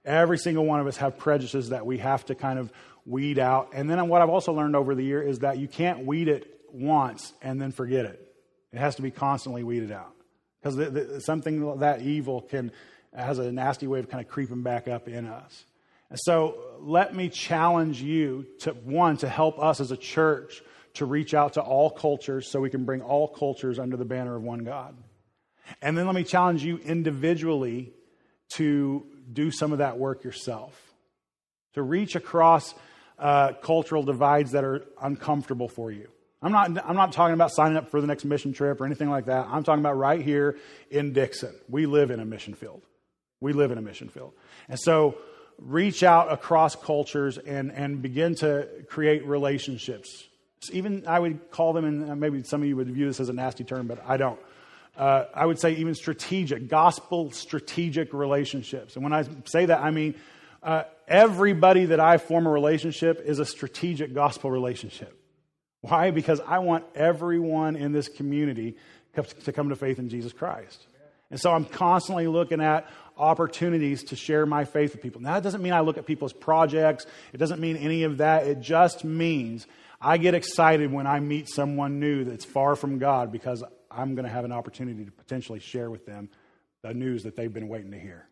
[0.05, 2.71] Every single one of us have prejudices that we have to kind of
[3.07, 3.69] weed out.
[3.73, 6.59] And then what I've also learned over the year is that you can't weed it
[6.71, 8.34] once and then forget it.
[8.75, 10.13] It has to be constantly weeded out
[10.61, 12.71] because something that evil can
[13.15, 15.63] has a nasty way of kind of creeping back up in us.
[16.09, 20.61] And so let me challenge you to one to help us as a church
[20.95, 24.35] to reach out to all cultures so we can bring all cultures under the banner
[24.35, 24.95] of one God.
[25.81, 27.93] And then let me challenge you individually
[28.55, 30.79] to do some of that work yourself,
[31.73, 32.75] to reach across
[33.17, 36.09] uh, cultural divides that are uncomfortable for you.
[36.45, 39.09] I'm not, I'm not talking about signing up for the next mission trip or anything
[39.09, 39.47] like that.
[39.49, 40.59] I'm talking about right here
[40.91, 41.55] in Dixon.
[41.67, 42.83] We live in a mission field.
[43.41, 44.33] We live in a mission field.
[44.69, 45.17] And so
[45.57, 50.25] reach out across cultures and, and begin to create relationships.
[50.71, 53.33] Even I would call them, and maybe some of you would view this as a
[53.33, 54.39] nasty term, but I don't.
[54.95, 58.95] Uh, I would say even strategic, gospel strategic relationships.
[58.95, 60.13] And when I say that, I mean
[60.61, 65.14] uh, everybody that I form a relationship is a strategic gospel relationship.
[65.87, 66.09] Why?
[66.11, 68.75] Because I want everyone in this community
[69.43, 70.87] to come to faith in Jesus Christ.
[71.29, 75.21] And so I'm constantly looking at opportunities to share my faith with people.
[75.21, 78.47] Now, that doesn't mean I look at people's projects, it doesn't mean any of that.
[78.47, 79.67] It just means
[80.01, 84.25] I get excited when I meet someone new that's far from God because I'm going
[84.25, 86.29] to have an opportunity to potentially share with them
[86.81, 88.27] the news that they've been waiting to hear.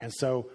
[0.00, 0.50] And so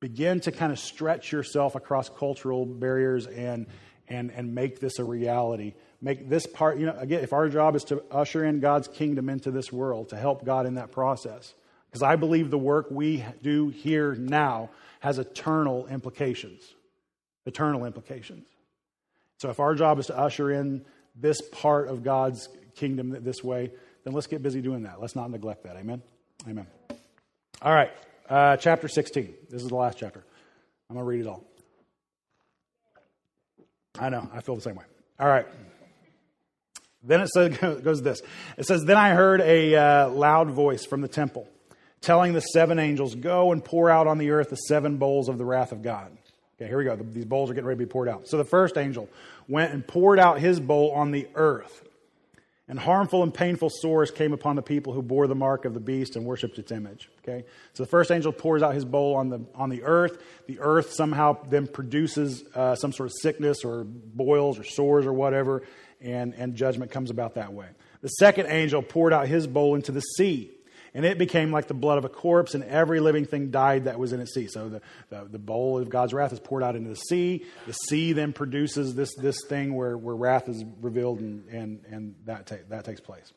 [0.00, 3.66] begin to kind of stretch yourself across cultural barriers and
[4.10, 5.74] and and make this a reality.
[6.02, 9.28] Make this part, you know, again, if our job is to usher in God's kingdom
[9.28, 11.54] into this world, to help God in that process,
[11.90, 14.70] because I believe the work we do here now
[15.00, 16.62] has eternal implications.
[17.46, 18.46] Eternal implications.
[19.38, 23.70] So if our job is to usher in this part of God's kingdom this way,
[24.04, 25.00] then let's get busy doing that.
[25.00, 25.76] Let's not neglect that.
[25.76, 26.02] Amen?
[26.48, 26.66] Amen.
[27.62, 27.90] All right,
[28.28, 29.34] uh, chapter 16.
[29.50, 30.24] This is the last chapter.
[30.88, 31.49] I'm going to read it all.
[33.98, 34.84] I know, I feel the same way.
[35.18, 35.46] All right.
[37.02, 38.22] Then it says, goes this.
[38.56, 41.48] It says, Then I heard a uh, loud voice from the temple
[42.00, 45.38] telling the seven angels, Go and pour out on the earth the seven bowls of
[45.38, 46.16] the wrath of God.
[46.56, 46.96] Okay, here we go.
[46.96, 48.28] These bowls are getting ready to be poured out.
[48.28, 49.08] So the first angel
[49.48, 51.86] went and poured out his bowl on the earth.
[52.70, 55.80] And harmful and painful sores came upon the people who bore the mark of the
[55.80, 57.10] beast and worshipped its image.
[57.18, 57.44] Okay?
[57.72, 60.22] So the first angel pours out his bowl on the, on the earth.
[60.46, 65.12] The earth somehow then produces uh, some sort of sickness or boils or sores or
[65.12, 65.64] whatever,
[66.00, 67.66] and, and judgment comes about that way.
[68.02, 70.52] The second angel poured out his bowl into the sea
[70.94, 73.98] and it became like the blood of a corpse, and every living thing died that
[73.98, 74.48] was in its sea.
[74.48, 77.44] So the, the, the, bowl of God's wrath is poured out into the sea.
[77.66, 82.14] The sea then produces this, this thing where, where wrath is revealed, and, and, and
[82.26, 83.32] that, ta- that takes place.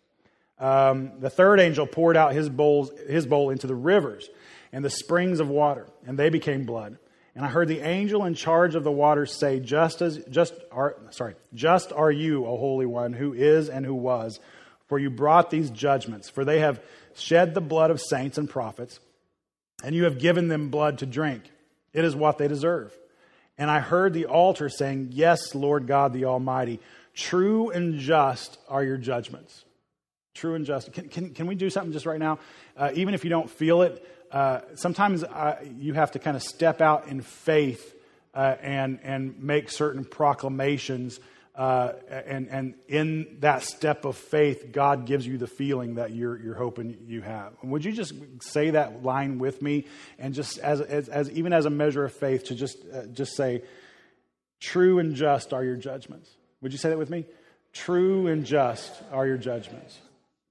[0.59, 4.29] Um, the third angel poured out his, bowls, his bowl into the rivers
[4.71, 6.97] and the springs of water, and they became blood.
[7.35, 10.95] And I heard the angel in charge of the waters say, "Just as just are
[11.09, 14.39] sorry, just are you, O Holy One, who is and who was,
[14.87, 16.29] for you brought these judgments.
[16.29, 16.79] For they have
[17.15, 18.99] shed the blood of saints and prophets,
[19.83, 21.43] and you have given them blood to drink.
[21.93, 22.97] It is what they deserve.
[23.57, 26.79] And I heard the altar saying, Yes, Lord God the Almighty,
[27.13, 29.63] true and just are your judgments.
[30.33, 30.91] True and just.
[30.91, 32.39] Can, can, can we do something just right now?
[32.75, 36.41] Uh, even if you don't feel it, uh, sometimes uh, you have to kind of
[36.41, 37.95] step out in faith
[38.33, 41.19] uh, and, and make certain proclamations
[41.55, 46.39] uh, and, and in that step of faith, God gives you the feeling that you're,
[46.39, 47.53] you're hoping you have.
[47.61, 49.85] Would you just say that line with me,
[50.17, 53.35] and just as, as, as even as a measure of faith, to just uh, just
[53.35, 53.61] say,
[54.61, 57.25] "True and just are your judgments." Would you say that with me?
[57.71, 59.99] True and just are your judgments.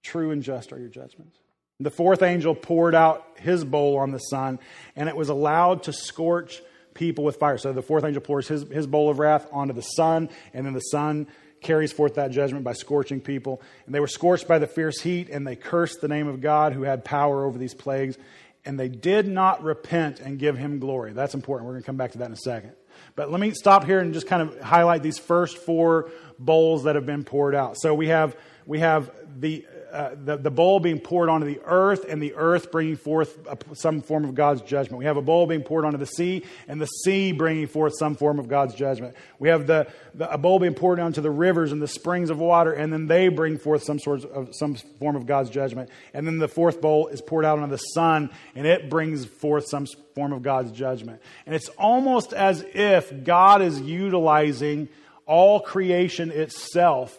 [0.04, 1.38] True and just are your judgments.
[1.80, 4.60] The fourth angel poured out his bowl on the sun,
[4.94, 6.62] and it was allowed to scorch
[6.94, 7.58] people with fire.
[7.58, 10.72] So the fourth angel pours his, his bowl of wrath onto the sun, and then
[10.72, 11.26] the sun
[11.60, 13.62] carries forth that judgment by scorching people.
[13.86, 16.72] And they were scorched by the fierce heat, and they cursed the name of God
[16.72, 18.18] who had power over these plagues.
[18.64, 21.12] And they did not repent and give him glory.
[21.12, 21.66] That's important.
[21.66, 22.72] We're going to come back to that in a second.
[23.16, 26.94] But let me stop here and just kind of highlight these first four bowls that
[26.94, 27.76] have been poured out.
[27.78, 32.06] So we have we have the uh, the, the bowl being poured onto the earth
[32.08, 34.98] and the earth bringing forth a, some form of God's judgment.
[34.98, 38.14] We have a bowl being poured onto the sea and the sea bringing forth some
[38.14, 39.14] form of God's judgment.
[39.38, 42.38] We have the, the, a bowl being poured onto the rivers and the springs of
[42.38, 45.90] water and then they bring forth some sort of some form of God's judgment.
[46.14, 49.68] And then the fourth bowl is poured out onto the sun and it brings forth
[49.68, 51.20] some form of God's judgment.
[51.44, 54.88] And it's almost as if God is utilizing
[55.26, 57.14] all creation itself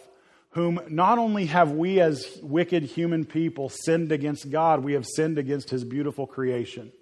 [0.54, 5.36] whom not only have we as wicked human people sinned against God, we have sinned
[5.36, 6.92] against his beautiful creation.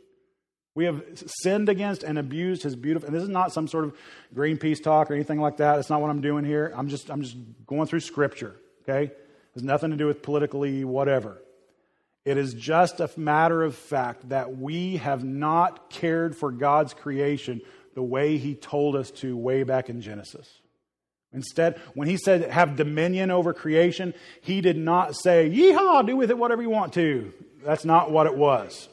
[0.75, 1.03] We have
[1.43, 3.95] sinned against and abused his beautiful and this is not some sort of
[4.35, 5.79] Greenpeace talk or anything like that.
[5.79, 6.73] It's not what I'm doing here.
[6.75, 7.37] I'm just I'm just
[7.67, 9.13] going through scripture, okay?
[9.13, 11.43] It has nothing to do with politically whatever.
[12.25, 17.61] It is just a matter of fact that we have not cared for God's creation
[17.95, 20.62] the way he told us to way back in Genesis.
[21.33, 26.31] Instead, when he said have dominion over creation, he did not say, yeehaw, do with
[26.31, 27.33] it whatever you want to.
[27.65, 28.89] That's not what it was.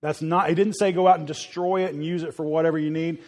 [0.00, 2.78] That's not, he didn't say go out and destroy it and use it for whatever
[2.78, 3.22] you need.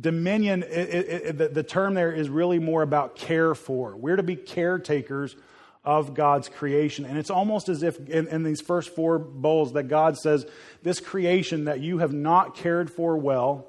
[0.00, 3.96] Dominion, it, it, it, the, the term there is really more about care for.
[3.96, 5.34] We're to be caretakers
[5.84, 7.06] of God's creation.
[7.06, 10.44] And it's almost as if in, in, these first four bowls that God says,
[10.82, 13.66] This creation that you have not cared for well,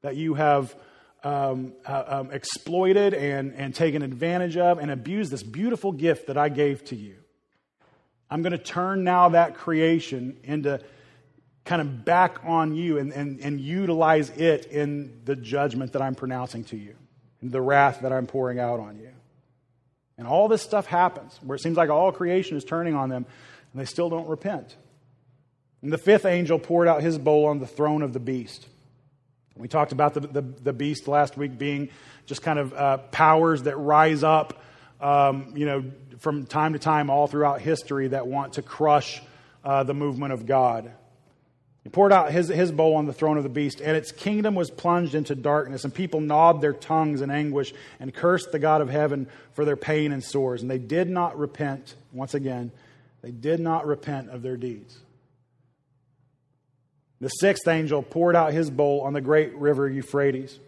[0.00, 0.74] that you have
[1.22, 6.36] um, uh, um, exploited and, and taken advantage of and abused this beautiful gift that
[6.36, 7.16] I gave to you.
[8.30, 10.80] I'm going to turn now that creation into
[11.64, 16.14] kind of back on you and, and, and utilize it in the judgment that I'm
[16.14, 16.96] pronouncing to you,
[17.40, 19.10] and the wrath that I'm pouring out on you.
[20.16, 23.24] And all this stuff happens where it seems like all creation is turning on them
[23.72, 24.76] and they still don't repent.
[25.82, 28.66] And the fifth angel poured out his bowl on the throne of the beast.
[29.60, 31.90] We talked about the, the, the beast last week being
[32.26, 34.62] just kind of uh, powers that rise up,
[35.00, 35.84] um, you know,
[36.18, 39.22] from time to time all throughout history that want to crush
[39.64, 40.90] uh, the movement of God.
[41.82, 44.54] He poured out his, his bowl on the throne of the beast, and its kingdom
[44.54, 48.80] was plunged into darkness, and people gnawed their tongues in anguish and cursed the God
[48.82, 50.60] of heaven for their pain and sores.
[50.62, 52.70] And they did not repent, once again,
[53.22, 54.98] they did not repent of their deeds.
[57.20, 60.58] The sixth angel poured out his bowl on the great river Euphrates.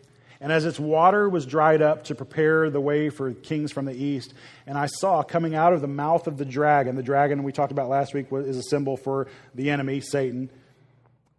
[0.41, 3.95] And as its water was dried up to prepare the way for kings from the
[3.95, 4.35] east,
[4.67, 7.71] and I saw coming out of the mouth of the dragon, the dragon we talked
[7.71, 10.51] about last week is a symbol for the enemy, Satan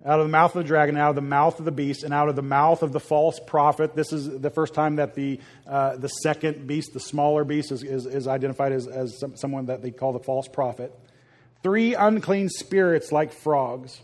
[0.05, 2.13] out of the mouth of the dragon, out of the mouth of the beast, and
[2.13, 3.95] out of the mouth of the false prophet.
[3.95, 7.83] This is the first time that the, uh, the second beast, the smaller beast, is,
[7.83, 10.93] is, is identified as, as some, someone that they call the false prophet.
[11.61, 14.01] Three unclean spirits like frogs,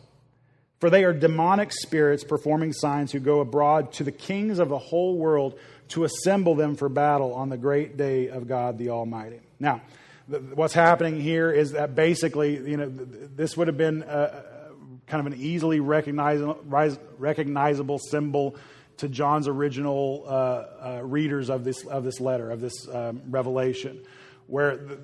[0.80, 4.78] for they are demonic spirits performing signs who go abroad to the kings of the
[4.78, 5.58] whole world
[5.89, 9.39] to assemble them for battle on the great day of God the Almighty.
[9.60, 9.82] Now,
[10.54, 14.04] what's happening here is that basically, you know, this would have been.
[15.08, 18.56] Kind of an easily recognizable symbol
[18.98, 24.04] to John's original uh, uh, readers of this, of this letter, of this um, revelation,
[24.46, 25.00] where the,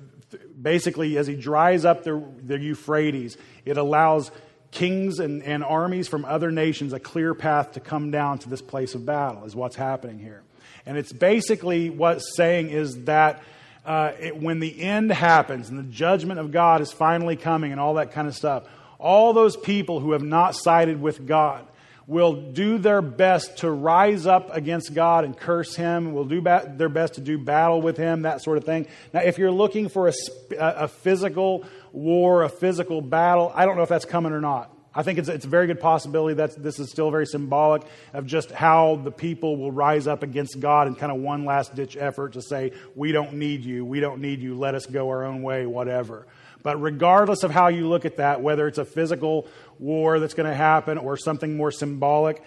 [0.62, 4.30] basically, as he dries up the, the Euphrates, it allows
[4.76, 8.60] kings and, and armies from other nations a clear path to come down to this
[8.60, 10.42] place of battle, is what's happening here.
[10.84, 13.42] And it's basically what's saying is that
[13.86, 17.80] uh, it, when the end happens and the judgment of God is finally coming and
[17.80, 18.64] all that kind of stuff,
[18.98, 21.66] all those people who have not sided with God
[22.06, 26.72] will do their best to rise up against God and curse Him, will do ba-
[26.76, 28.86] their best to do battle with Him, that sort of thing.
[29.12, 30.12] Now, if you're looking for a,
[30.58, 31.64] a physical
[31.96, 34.70] war, a physical battle, I don't know if that's coming or not.
[34.94, 37.82] I think it's, it's a very good possibility that this is still very symbolic
[38.14, 41.74] of just how the people will rise up against God in kind of one last
[41.74, 45.08] ditch effort to say, We don't need you, we don't need you, let us go
[45.08, 46.26] our own way, whatever.
[46.62, 49.46] But regardless of how you look at that, whether it's a physical
[49.78, 52.42] war that's going to happen or something more symbolic,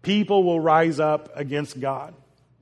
[0.00, 2.14] people will rise up against God.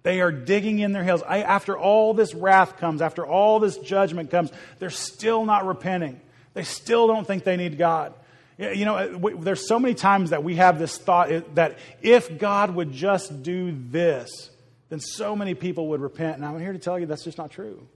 [0.03, 1.23] They are digging in their heels.
[1.27, 6.21] I, after all this wrath comes, after all this judgment comes, they're still not repenting.
[6.55, 8.15] They still don't think they need God.
[8.59, 12.75] You know, uh, there's so many times that we have this thought that if God
[12.75, 14.51] would just do this,
[14.91, 16.37] then so many people would repent.
[16.37, 17.87] And I'm here to tell you that's just not true.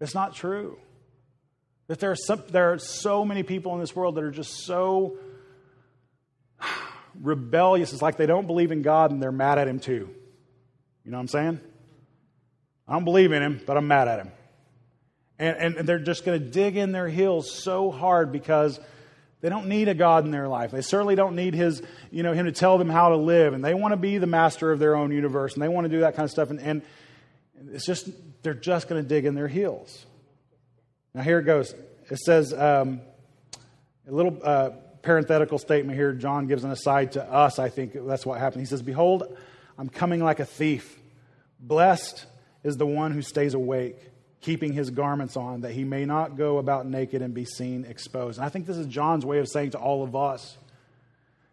[0.00, 0.78] It's not true.
[1.86, 4.64] That there are, some, there are so many people in this world that are just
[4.64, 5.16] so
[7.20, 7.92] rebellious.
[7.92, 10.10] It's like they don't believe in God and they're mad at Him too.
[11.04, 11.60] You know what I'm saying?
[12.86, 14.32] I don't believe in Him, but I'm mad at Him.
[15.38, 18.78] And, and they're just going to dig in their heels so hard because
[19.40, 20.70] they don't need a God in their life.
[20.70, 21.82] They certainly don't need his,
[22.12, 23.54] you know, him to tell them how to live.
[23.54, 25.54] And they want to be the master of their own universe.
[25.54, 26.50] And they want to do that kind of stuff.
[26.50, 26.82] And, and
[27.72, 28.08] it's just,
[28.44, 30.06] they're just going to dig in their heels.
[31.12, 31.74] Now, here it goes.
[32.08, 33.00] It says um,
[34.06, 34.70] a little uh,
[35.02, 36.12] parenthetical statement here.
[36.12, 37.58] John gives an aside to us.
[37.58, 38.62] I think that's what happened.
[38.62, 39.36] He says, Behold,
[39.82, 40.96] I'm coming like a thief.
[41.58, 42.26] Blessed
[42.62, 43.96] is the one who stays awake,
[44.40, 48.38] keeping his garments on, that he may not go about naked and be seen exposed.
[48.38, 50.56] And I think this is John's way of saying to all of us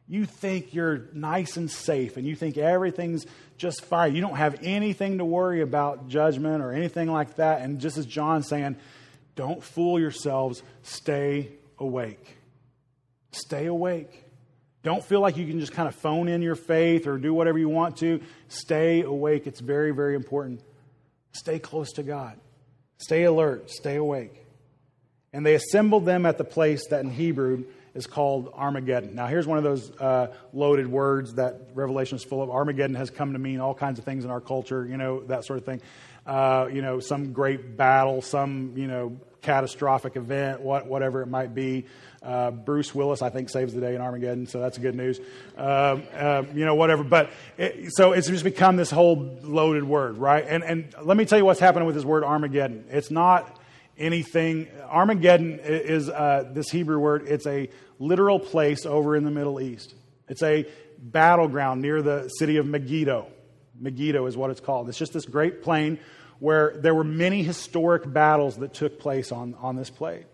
[0.08, 3.26] you think you're nice and safe and you think everything's
[3.58, 4.14] just fine.
[4.14, 7.64] You don't have anything to worry about judgment or anything like that.
[7.64, 8.76] And just as John's saying,
[9.36, 11.50] don't fool yourselves, stay
[11.80, 12.38] awake.
[13.32, 14.29] Stay awake.
[14.82, 17.58] Don't feel like you can just kind of phone in your faith or do whatever
[17.58, 18.22] you want to.
[18.48, 19.46] Stay awake.
[19.46, 20.62] It's very, very important.
[21.34, 22.40] Stay close to God.
[22.98, 23.70] Stay alert.
[23.70, 24.46] Stay awake.
[25.34, 29.16] And they assembled them at the place that in Hebrew is called Armageddon.
[29.16, 32.50] Now, here's one of those uh, loaded words that Revelation is full of.
[32.50, 35.46] Armageddon has come to mean all kinds of things in our culture, you know, that
[35.46, 35.82] sort of thing.
[36.26, 41.54] Uh, you know, some great battle, some, you know, catastrophic event, what, whatever it might
[41.54, 41.86] be.
[42.22, 45.20] Uh, Bruce Willis, I think, saves the day in Armageddon, so that's good news.
[45.58, 47.04] Um, uh, you know, whatever.
[47.04, 50.46] But it, so it's just become this whole loaded word, right?
[50.48, 52.86] And, and let me tell you what's happening with this word Armageddon.
[52.90, 53.60] It's not
[53.98, 54.68] anything.
[54.88, 57.70] Armageddon is uh, this Hebrew word, it's a
[58.00, 59.94] literal place over in the Middle East.
[60.28, 60.66] It's a
[60.98, 63.28] battleground near the city of Megiddo.
[63.80, 64.90] Megiddo is what it's called.
[64.90, 66.00] It's just this great plain
[66.40, 70.26] where there were many historic battles that took place on, on this plate.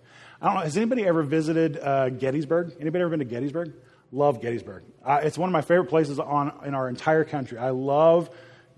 [0.42, 2.76] I don't know, has anybody ever visited uh, Gettysburg?
[2.80, 3.74] Anybody ever been to Gettysburg?
[4.12, 4.84] Love Gettysburg.
[5.04, 7.58] Uh, it's one of my favorite places on, in our entire country.
[7.58, 8.30] I love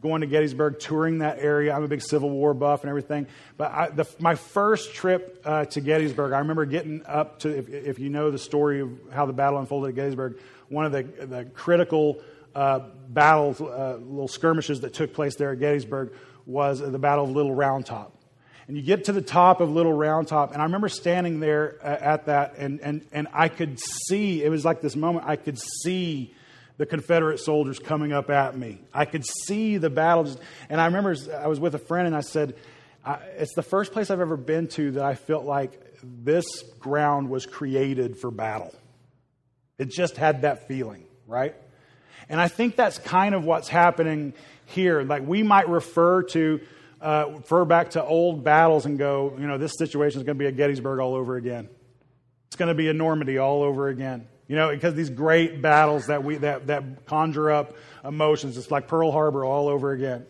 [0.01, 1.73] going to Gettysburg, touring that area.
[1.73, 3.27] I'm a big Civil War buff and everything.
[3.57, 7.69] But I, the, my first trip uh, to Gettysburg, I remember getting up to, if,
[7.69, 11.25] if, you know the story of how the battle unfolded at Gettysburg, one of the,
[11.25, 12.21] the critical
[12.53, 16.13] uh, battles, uh, little skirmishes that took place there at Gettysburg
[16.47, 18.13] was the Battle of Little Round Top.
[18.67, 21.77] And you get to the top of Little Round Top, and I remember standing there
[21.83, 25.35] uh, at that, and, and, and I could see, it was like this moment, I
[25.35, 26.33] could see
[26.77, 28.81] the Confederate soldiers coming up at me.
[28.93, 30.37] I could see the battles.
[30.69, 32.55] And I remember I was with a friend and I said,
[33.35, 36.45] It's the first place I've ever been to that I felt like this
[36.79, 38.73] ground was created for battle.
[39.79, 41.55] It just had that feeling, right?
[42.29, 44.33] And I think that's kind of what's happening
[44.65, 45.03] here.
[45.03, 46.59] Like we might refer to,
[47.01, 50.43] uh, refer back to old battles and go, you know, this situation is going to
[50.43, 51.69] be a Gettysburg all over again.
[52.47, 54.27] It's going to be a Normandy all over again.
[54.47, 57.75] You know, because these great battles that we that, that conjure up
[58.05, 58.57] emotions.
[58.57, 60.25] It's like Pearl Harbor all over again.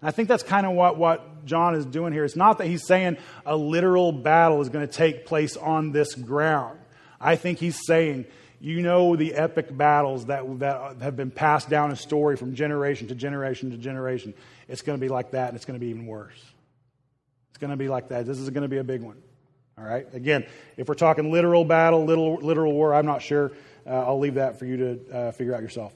[0.00, 2.24] And I think that's kind of what, what John is doing here.
[2.24, 6.14] It's not that he's saying a literal battle is going to take place on this
[6.14, 6.78] ground.
[7.20, 8.26] I think he's saying,
[8.62, 13.08] you know, the epic battles that, that have been passed down in story from generation
[13.08, 14.34] to generation to generation.
[14.68, 16.40] It's going to be like that, and it's going to be even worse.
[17.50, 18.24] It's going to be like that.
[18.24, 19.20] This is going to be a big one.
[19.76, 20.06] All right?
[20.14, 20.46] Again,
[20.76, 23.50] if we're talking literal battle, literal, literal war, I'm not sure.
[23.84, 25.92] Uh, I'll leave that for you to uh, figure out yourself.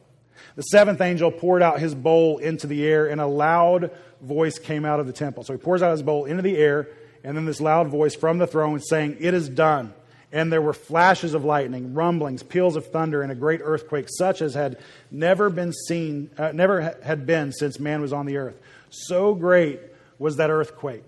[0.56, 4.84] The seventh angel poured out his bowl into the air, and a loud voice came
[4.84, 5.44] out of the temple.
[5.44, 6.88] So he pours out his bowl into the air,
[7.22, 9.94] and then this loud voice from the throne saying, It is done.
[10.36, 14.42] And there were flashes of lightning, rumblings, peals of thunder, and a great earthquake, such
[14.42, 14.76] as had
[15.10, 18.60] never been seen, uh, never had been since man was on the earth.
[18.90, 19.80] So great
[20.18, 21.04] was that earthquake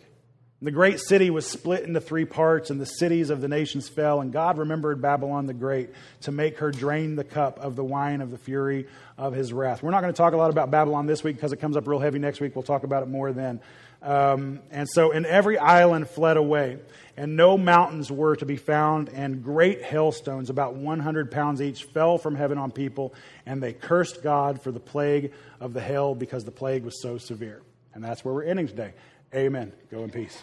[0.61, 4.21] the great city was split into three parts, and the cities of the nations fell.
[4.21, 5.91] And God remembered Babylon the Great
[6.23, 9.85] to make her drain the cup of the wine of the fury of his wrath.
[9.85, 11.87] We're not going to talk a lot about Babylon this week because it comes up
[11.87, 12.57] real heavy next week.
[12.57, 13.61] We'll talk about it more then.
[14.03, 16.79] Um, and so, and every island fled away,
[17.17, 22.17] and no mountains were to be found, and great hailstones, about 100 pounds each, fell
[22.17, 26.45] from heaven on people, and they cursed God for the plague of the hail because
[26.45, 27.63] the plague was so severe.
[27.95, 28.93] And that's where we're ending today.
[29.35, 29.73] Amen.
[29.91, 30.41] Go in peace.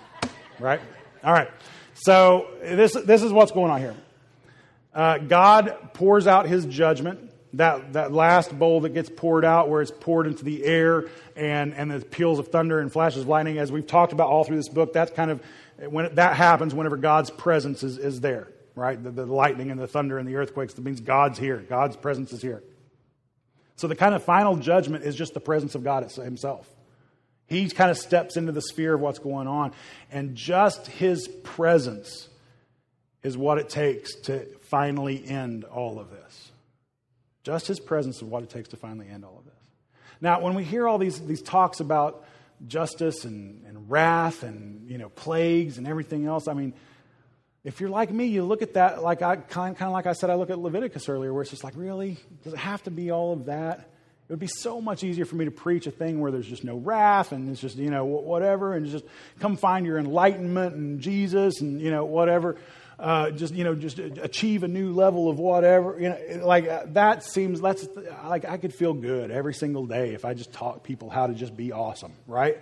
[0.60, 0.82] Right?
[1.24, 1.50] All right.
[1.94, 3.96] So this, this is what's going on here.
[4.94, 7.32] Uh, God pours out his judgment.
[7.56, 11.74] That, that last bowl that gets poured out, where it's poured into the air and,
[11.74, 14.58] and the peals of thunder and flashes of lightning, as we've talked about all through
[14.58, 15.42] this book, that's kind of
[15.90, 19.02] when it, that happens whenever God's presence is, is there, right?
[19.02, 21.58] The, the lightning and the thunder and the earthquakes, that means God's here.
[21.58, 22.64] God's presence is here.
[23.78, 26.70] So the kind of final judgment is just the presence of God himself.
[27.48, 29.74] He kind of steps into the sphere of what's going on.
[30.12, 32.28] And just his presence
[33.22, 36.52] is what it takes to finally end all of this.
[37.46, 39.54] Just his presence is what it takes to finally end all of this.
[40.20, 42.26] Now, when we hear all these, these talks about
[42.66, 46.74] justice and, and wrath and you know plagues and everything else, I mean,
[47.64, 50.14] if you're like me, you look at that like I kind, kind of like I
[50.14, 52.92] said, I look at Leviticus earlier, where it's just like, really, does it have to
[52.92, 53.92] be all of that?
[54.28, 56.64] It would be so much easier for me to preach a thing where there's just
[56.64, 59.06] no wrath and it's just, you know, whatever, and just
[59.40, 62.58] come find your enlightenment and Jesus and, you know, whatever.
[62.98, 66.00] Uh, just, you know, just achieve a new level of whatever.
[66.00, 67.86] You know, like uh, that seems, that's
[68.24, 71.34] like I could feel good every single day if I just taught people how to
[71.34, 72.58] just be awesome, right?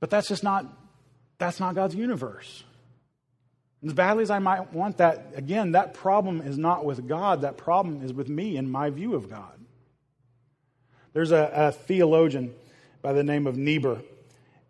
[0.00, 0.66] But that's just not,
[1.38, 2.64] that's not God's universe.
[3.84, 7.42] As badly as I might want that, again, that problem is not with God.
[7.42, 9.58] That problem is with me and my view of God.
[11.12, 12.54] There's a, a theologian
[13.02, 14.00] by the name of Niebuhr,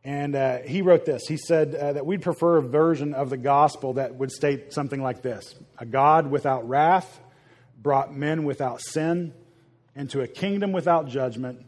[0.04, 1.26] and uh, he wrote this.
[1.28, 5.00] He said uh, that we'd prefer a version of the gospel that would state something
[5.00, 7.20] like this A God without wrath
[7.76, 9.32] brought men without sin
[9.94, 11.66] into a kingdom without judgment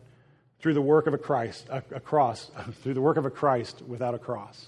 [0.61, 2.51] through the work of a Christ, a, a cross,
[2.82, 4.66] through the work of a Christ without a cross.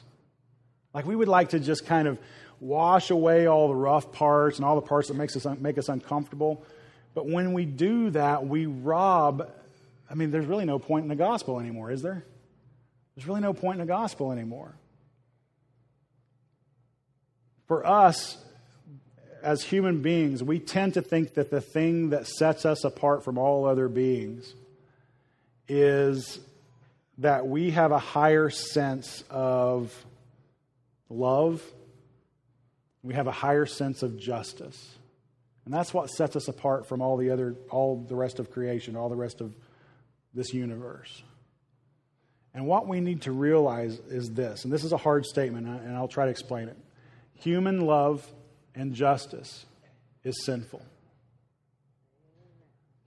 [0.93, 2.19] Like we would like to just kind of
[2.61, 5.89] wash away all the rough parts and all the parts that makes us, make us
[5.89, 6.65] uncomfortable.
[7.15, 9.51] But when we do that, we rob.
[10.09, 12.25] I mean, there's really no point in the gospel anymore, is there?
[13.17, 14.77] There's really no point in the gospel anymore.
[17.67, 18.37] For us,
[19.43, 23.39] as human beings, we tend to think that the thing that sets us apart from
[23.39, 24.55] all other beings
[25.69, 26.39] is
[27.19, 29.93] that we have a higher sense of
[31.09, 31.63] love
[33.07, 34.97] we have a higher sense of justice.
[35.65, 38.97] And that's what sets us apart from all the other all the rest of creation,
[38.97, 39.55] all the rest of
[40.35, 41.23] this universe.
[42.57, 45.95] And what we need to realize is this, and this is a hard statement, and
[45.95, 46.77] I'll try to explain it.
[47.35, 48.27] Human love
[48.75, 49.67] and justice
[50.25, 50.81] is sinful.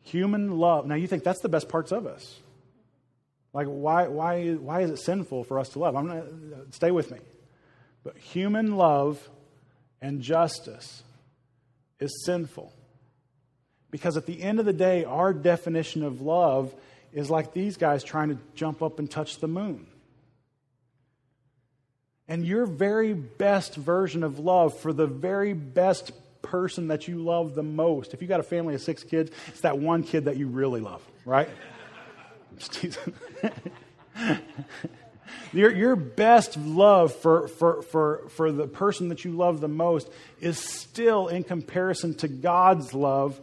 [0.03, 0.85] Human love.
[0.85, 2.39] Now, you think that's the best parts of us.
[3.51, 5.95] Like, why, why, why is it sinful for us to love?
[5.95, 6.25] I'm gonna, uh,
[6.69, 7.17] stay with me.
[8.03, 9.27] But human love
[9.99, 11.01] and justice
[11.99, 12.71] is sinful.
[13.89, 16.71] Because at the end of the day, our definition of love
[17.13, 19.87] is like these guys trying to jump up and touch the moon.
[22.27, 27.55] And your very best version of love for the very best person that you love
[27.55, 30.37] the most, if you got a family of six kids, it's that one kid that
[30.37, 31.49] you really love, right?
[35.51, 40.09] Your, your best love for, for, for, for the person that you love the most
[40.39, 43.39] is still in comparison to God's love,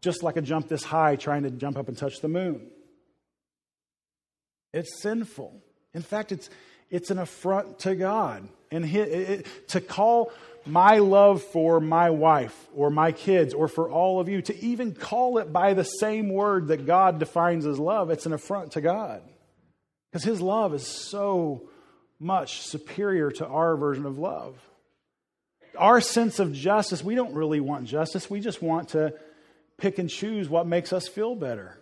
[0.00, 2.66] just like a jump this high trying to jump up and touch the moon.
[4.72, 5.62] It's sinful.
[5.94, 6.50] In fact, it's,
[6.90, 8.48] it's an affront to God.
[8.70, 10.32] And it, it, to call
[10.66, 14.94] my love for my wife or my kids or for all of you, to even
[14.94, 18.80] call it by the same word that God defines as love, it's an affront to
[18.80, 19.22] God.
[20.10, 21.68] Because his love is so
[22.20, 24.58] much superior to our version of love.
[25.76, 28.28] Our sense of justice, we don't really want justice.
[28.28, 29.14] We just want to
[29.76, 31.78] pick and choose what makes us feel better.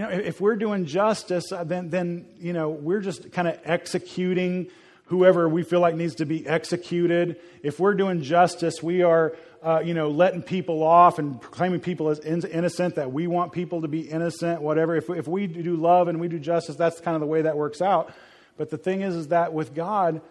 [0.00, 3.60] You know, if we're doing justice, uh, then, then you know, we're just kind of
[3.64, 4.70] executing
[5.04, 7.38] whoever we feel like needs to be executed.
[7.62, 12.08] If we're doing justice, we are uh, you know, letting people off and proclaiming people
[12.08, 14.96] as in- innocent, that we want people to be innocent, whatever.
[14.96, 17.58] If, if we do love and we do justice, that's kind of the way that
[17.58, 18.10] works out.
[18.56, 20.22] But the thing is, is that with God,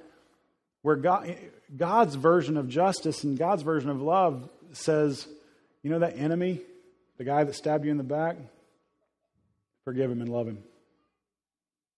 [0.82, 1.38] where God,
[1.78, 5.28] God's version of justice and God's version of love says,
[5.84, 6.62] you know, that enemy,
[7.20, 8.36] the guy that stabbed you in the back,
[9.90, 10.60] forgive him and love him.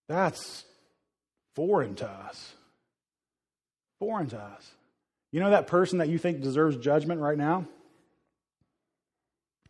[0.07, 0.63] That's
[1.55, 2.53] foreign to us.
[3.99, 4.71] Foreign to us.
[5.33, 7.65] You know that person that you think deserves judgment right now?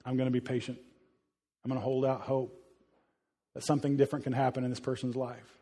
[0.06, 0.78] I'm going to be patient.
[1.66, 2.56] I'm going to hold out hope
[3.56, 5.58] that something different can happen in this person's life.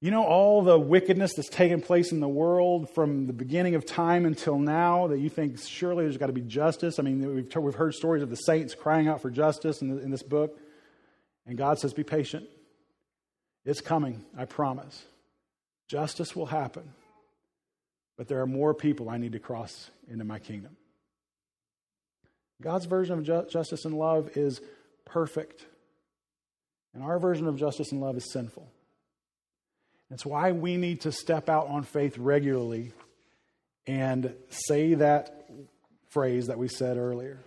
[0.00, 3.86] You know, all the wickedness that's taken place in the world from the beginning of
[3.86, 6.98] time until now that you think surely there's got to be justice.
[6.98, 10.02] I mean, we've, we've heard stories of the saints crying out for justice in, the,
[10.02, 10.58] in this book.
[11.46, 12.46] And God says, Be patient.
[13.64, 15.04] It's coming, I promise.
[15.88, 16.92] Justice will happen.
[18.16, 20.76] But there are more people I need to cross into my kingdom.
[22.62, 24.60] God's version of ju- justice and love is
[25.04, 25.66] perfect,
[26.94, 28.66] and our version of justice and love is sinful.
[30.10, 32.92] It's why we need to step out on faith regularly
[33.86, 35.48] and say that
[36.08, 37.38] phrase that we said earlier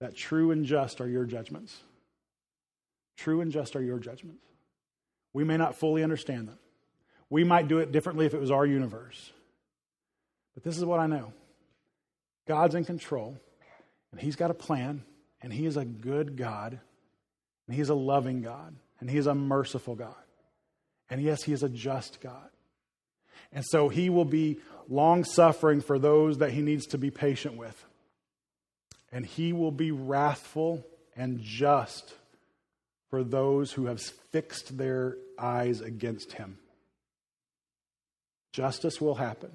[0.00, 1.74] that true and just are your judgments.
[3.16, 4.44] True and just are your judgments.
[5.32, 6.58] We may not fully understand them.
[7.28, 9.32] We might do it differently if it was our universe.
[10.54, 11.32] But this is what I know
[12.46, 13.36] God's in control,
[14.12, 15.02] and He's got a plan,
[15.42, 16.78] and He is a good God,
[17.66, 20.14] and He is a loving God, and He is a merciful God.
[21.10, 22.48] And yes, He is a just God.
[23.52, 24.58] And so He will be
[24.88, 27.84] long suffering for those that He needs to be patient with.
[29.12, 30.86] And He will be wrathful
[31.16, 32.14] and just
[33.16, 33.98] for those who have
[34.30, 36.58] fixed their eyes against Him.
[38.52, 39.50] Justice will happen.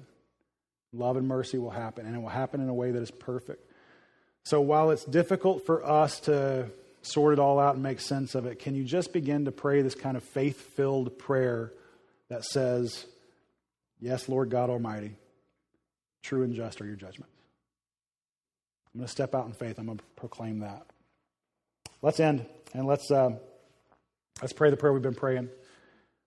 [0.92, 3.64] Love and mercy will happen, and it will happen in a way that is perfect.
[4.42, 6.70] So while it's difficult for us to
[7.02, 9.80] sort it all out and make sense of it, can you just begin to pray
[9.80, 11.72] this kind of faith filled prayer
[12.30, 13.06] that says,
[14.00, 15.14] Yes, Lord God Almighty,
[16.24, 17.32] True and just are your judgments.
[18.92, 19.78] I'm going to step out in faith.
[19.78, 20.84] I'm going to proclaim that.
[22.02, 22.44] Let's end
[22.74, 23.36] and let's, uh,
[24.40, 25.48] let's pray the prayer we've been praying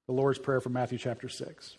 [0.08, 1.78] the Lord's Prayer from Matthew chapter 6.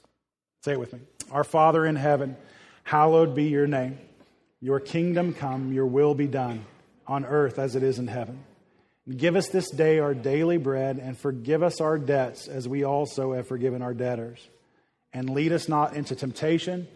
[0.64, 1.00] Say it with me.
[1.30, 2.36] Our Father in heaven,
[2.82, 3.98] hallowed be your name.
[4.60, 6.64] Your kingdom come, your will be done
[7.06, 8.42] on earth as it is in heaven.
[9.08, 13.32] Give us this day our daily bread and forgive us our debts as we also
[13.32, 14.44] have forgiven our debtors.
[15.12, 16.88] And lead us not into temptation,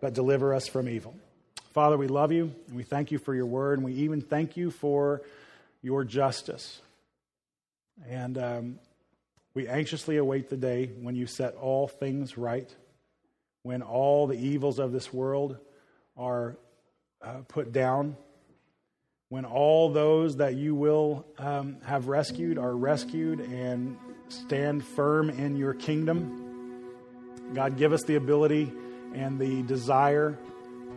[0.00, 1.14] but deliver us from evil.
[1.74, 4.56] Father, we love you and we thank you for your word and we even thank
[4.56, 5.20] you for
[5.82, 6.80] your justice.
[8.06, 8.78] And um,
[9.54, 12.74] we anxiously await the day when you set all things right,
[13.62, 15.56] when all the evils of this world
[16.16, 16.58] are
[17.22, 18.16] uh, put down
[19.30, 23.96] when all those that you will um, have rescued are rescued and
[24.28, 26.44] stand firm in your kingdom.
[27.54, 28.72] God, give us the ability
[29.14, 30.38] and the desire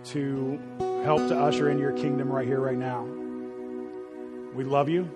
[0.03, 0.59] to
[1.03, 3.03] help to usher in your kingdom right here, right now.
[4.53, 5.09] We love you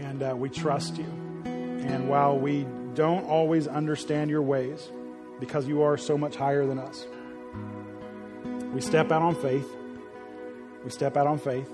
[0.00, 1.06] and uh, we trust you.
[1.44, 4.90] And while we don't always understand your ways,
[5.38, 7.06] because you are so much higher than us,
[8.72, 9.68] we step out on faith.
[10.84, 11.68] We step out on faith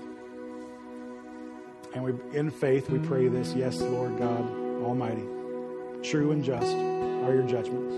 [1.93, 4.41] and we, in faith, we pray this Yes, Lord God
[4.83, 5.23] Almighty,
[6.01, 7.95] true and just are your judgments.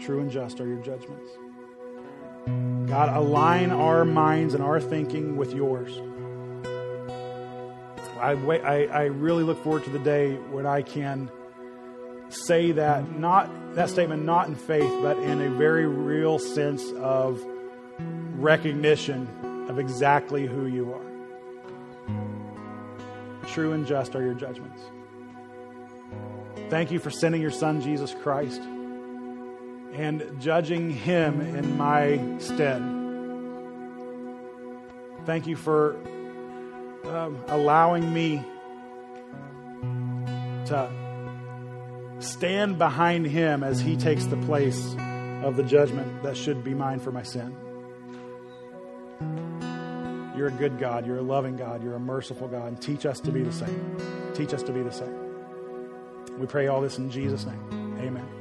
[0.00, 1.30] True and just are your judgments.
[2.88, 5.98] God, align our minds and our thinking with yours.
[8.20, 11.30] I, wait, I, I really look forward to the day when I can
[12.28, 17.40] say that not that statement not in faith but in a very real sense of
[18.34, 19.28] recognition
[19.68, 21.06] of exactly who you are
[23.56, 24.82] true and just are your judgments.
[26.68, 28.60] Thank you for sending your son, Jesus Christ,
[29.94, 32.82] and judging him in my stead.
[35.24, 35.96] Thank you for
[37.06, 38.44] um, allowing me
[40.66, 40.90] to
[42.18, 44.94] stand behind him as he takes the place
[45.42, 47.54] of the judgment that should be mine for my sin.
[50.36, 51.06] You're a good God.
[51.06, 51.82] You're a loving God.
[51.82, 52.68] You're a merciful God.
[52.68, 53.96] And teach us to be the same.
[54.34, 55.14] Teach us to be the same.
[56.38, 57.96] We pray all this in Jesus' name.
[58.00, 58.35] Amen.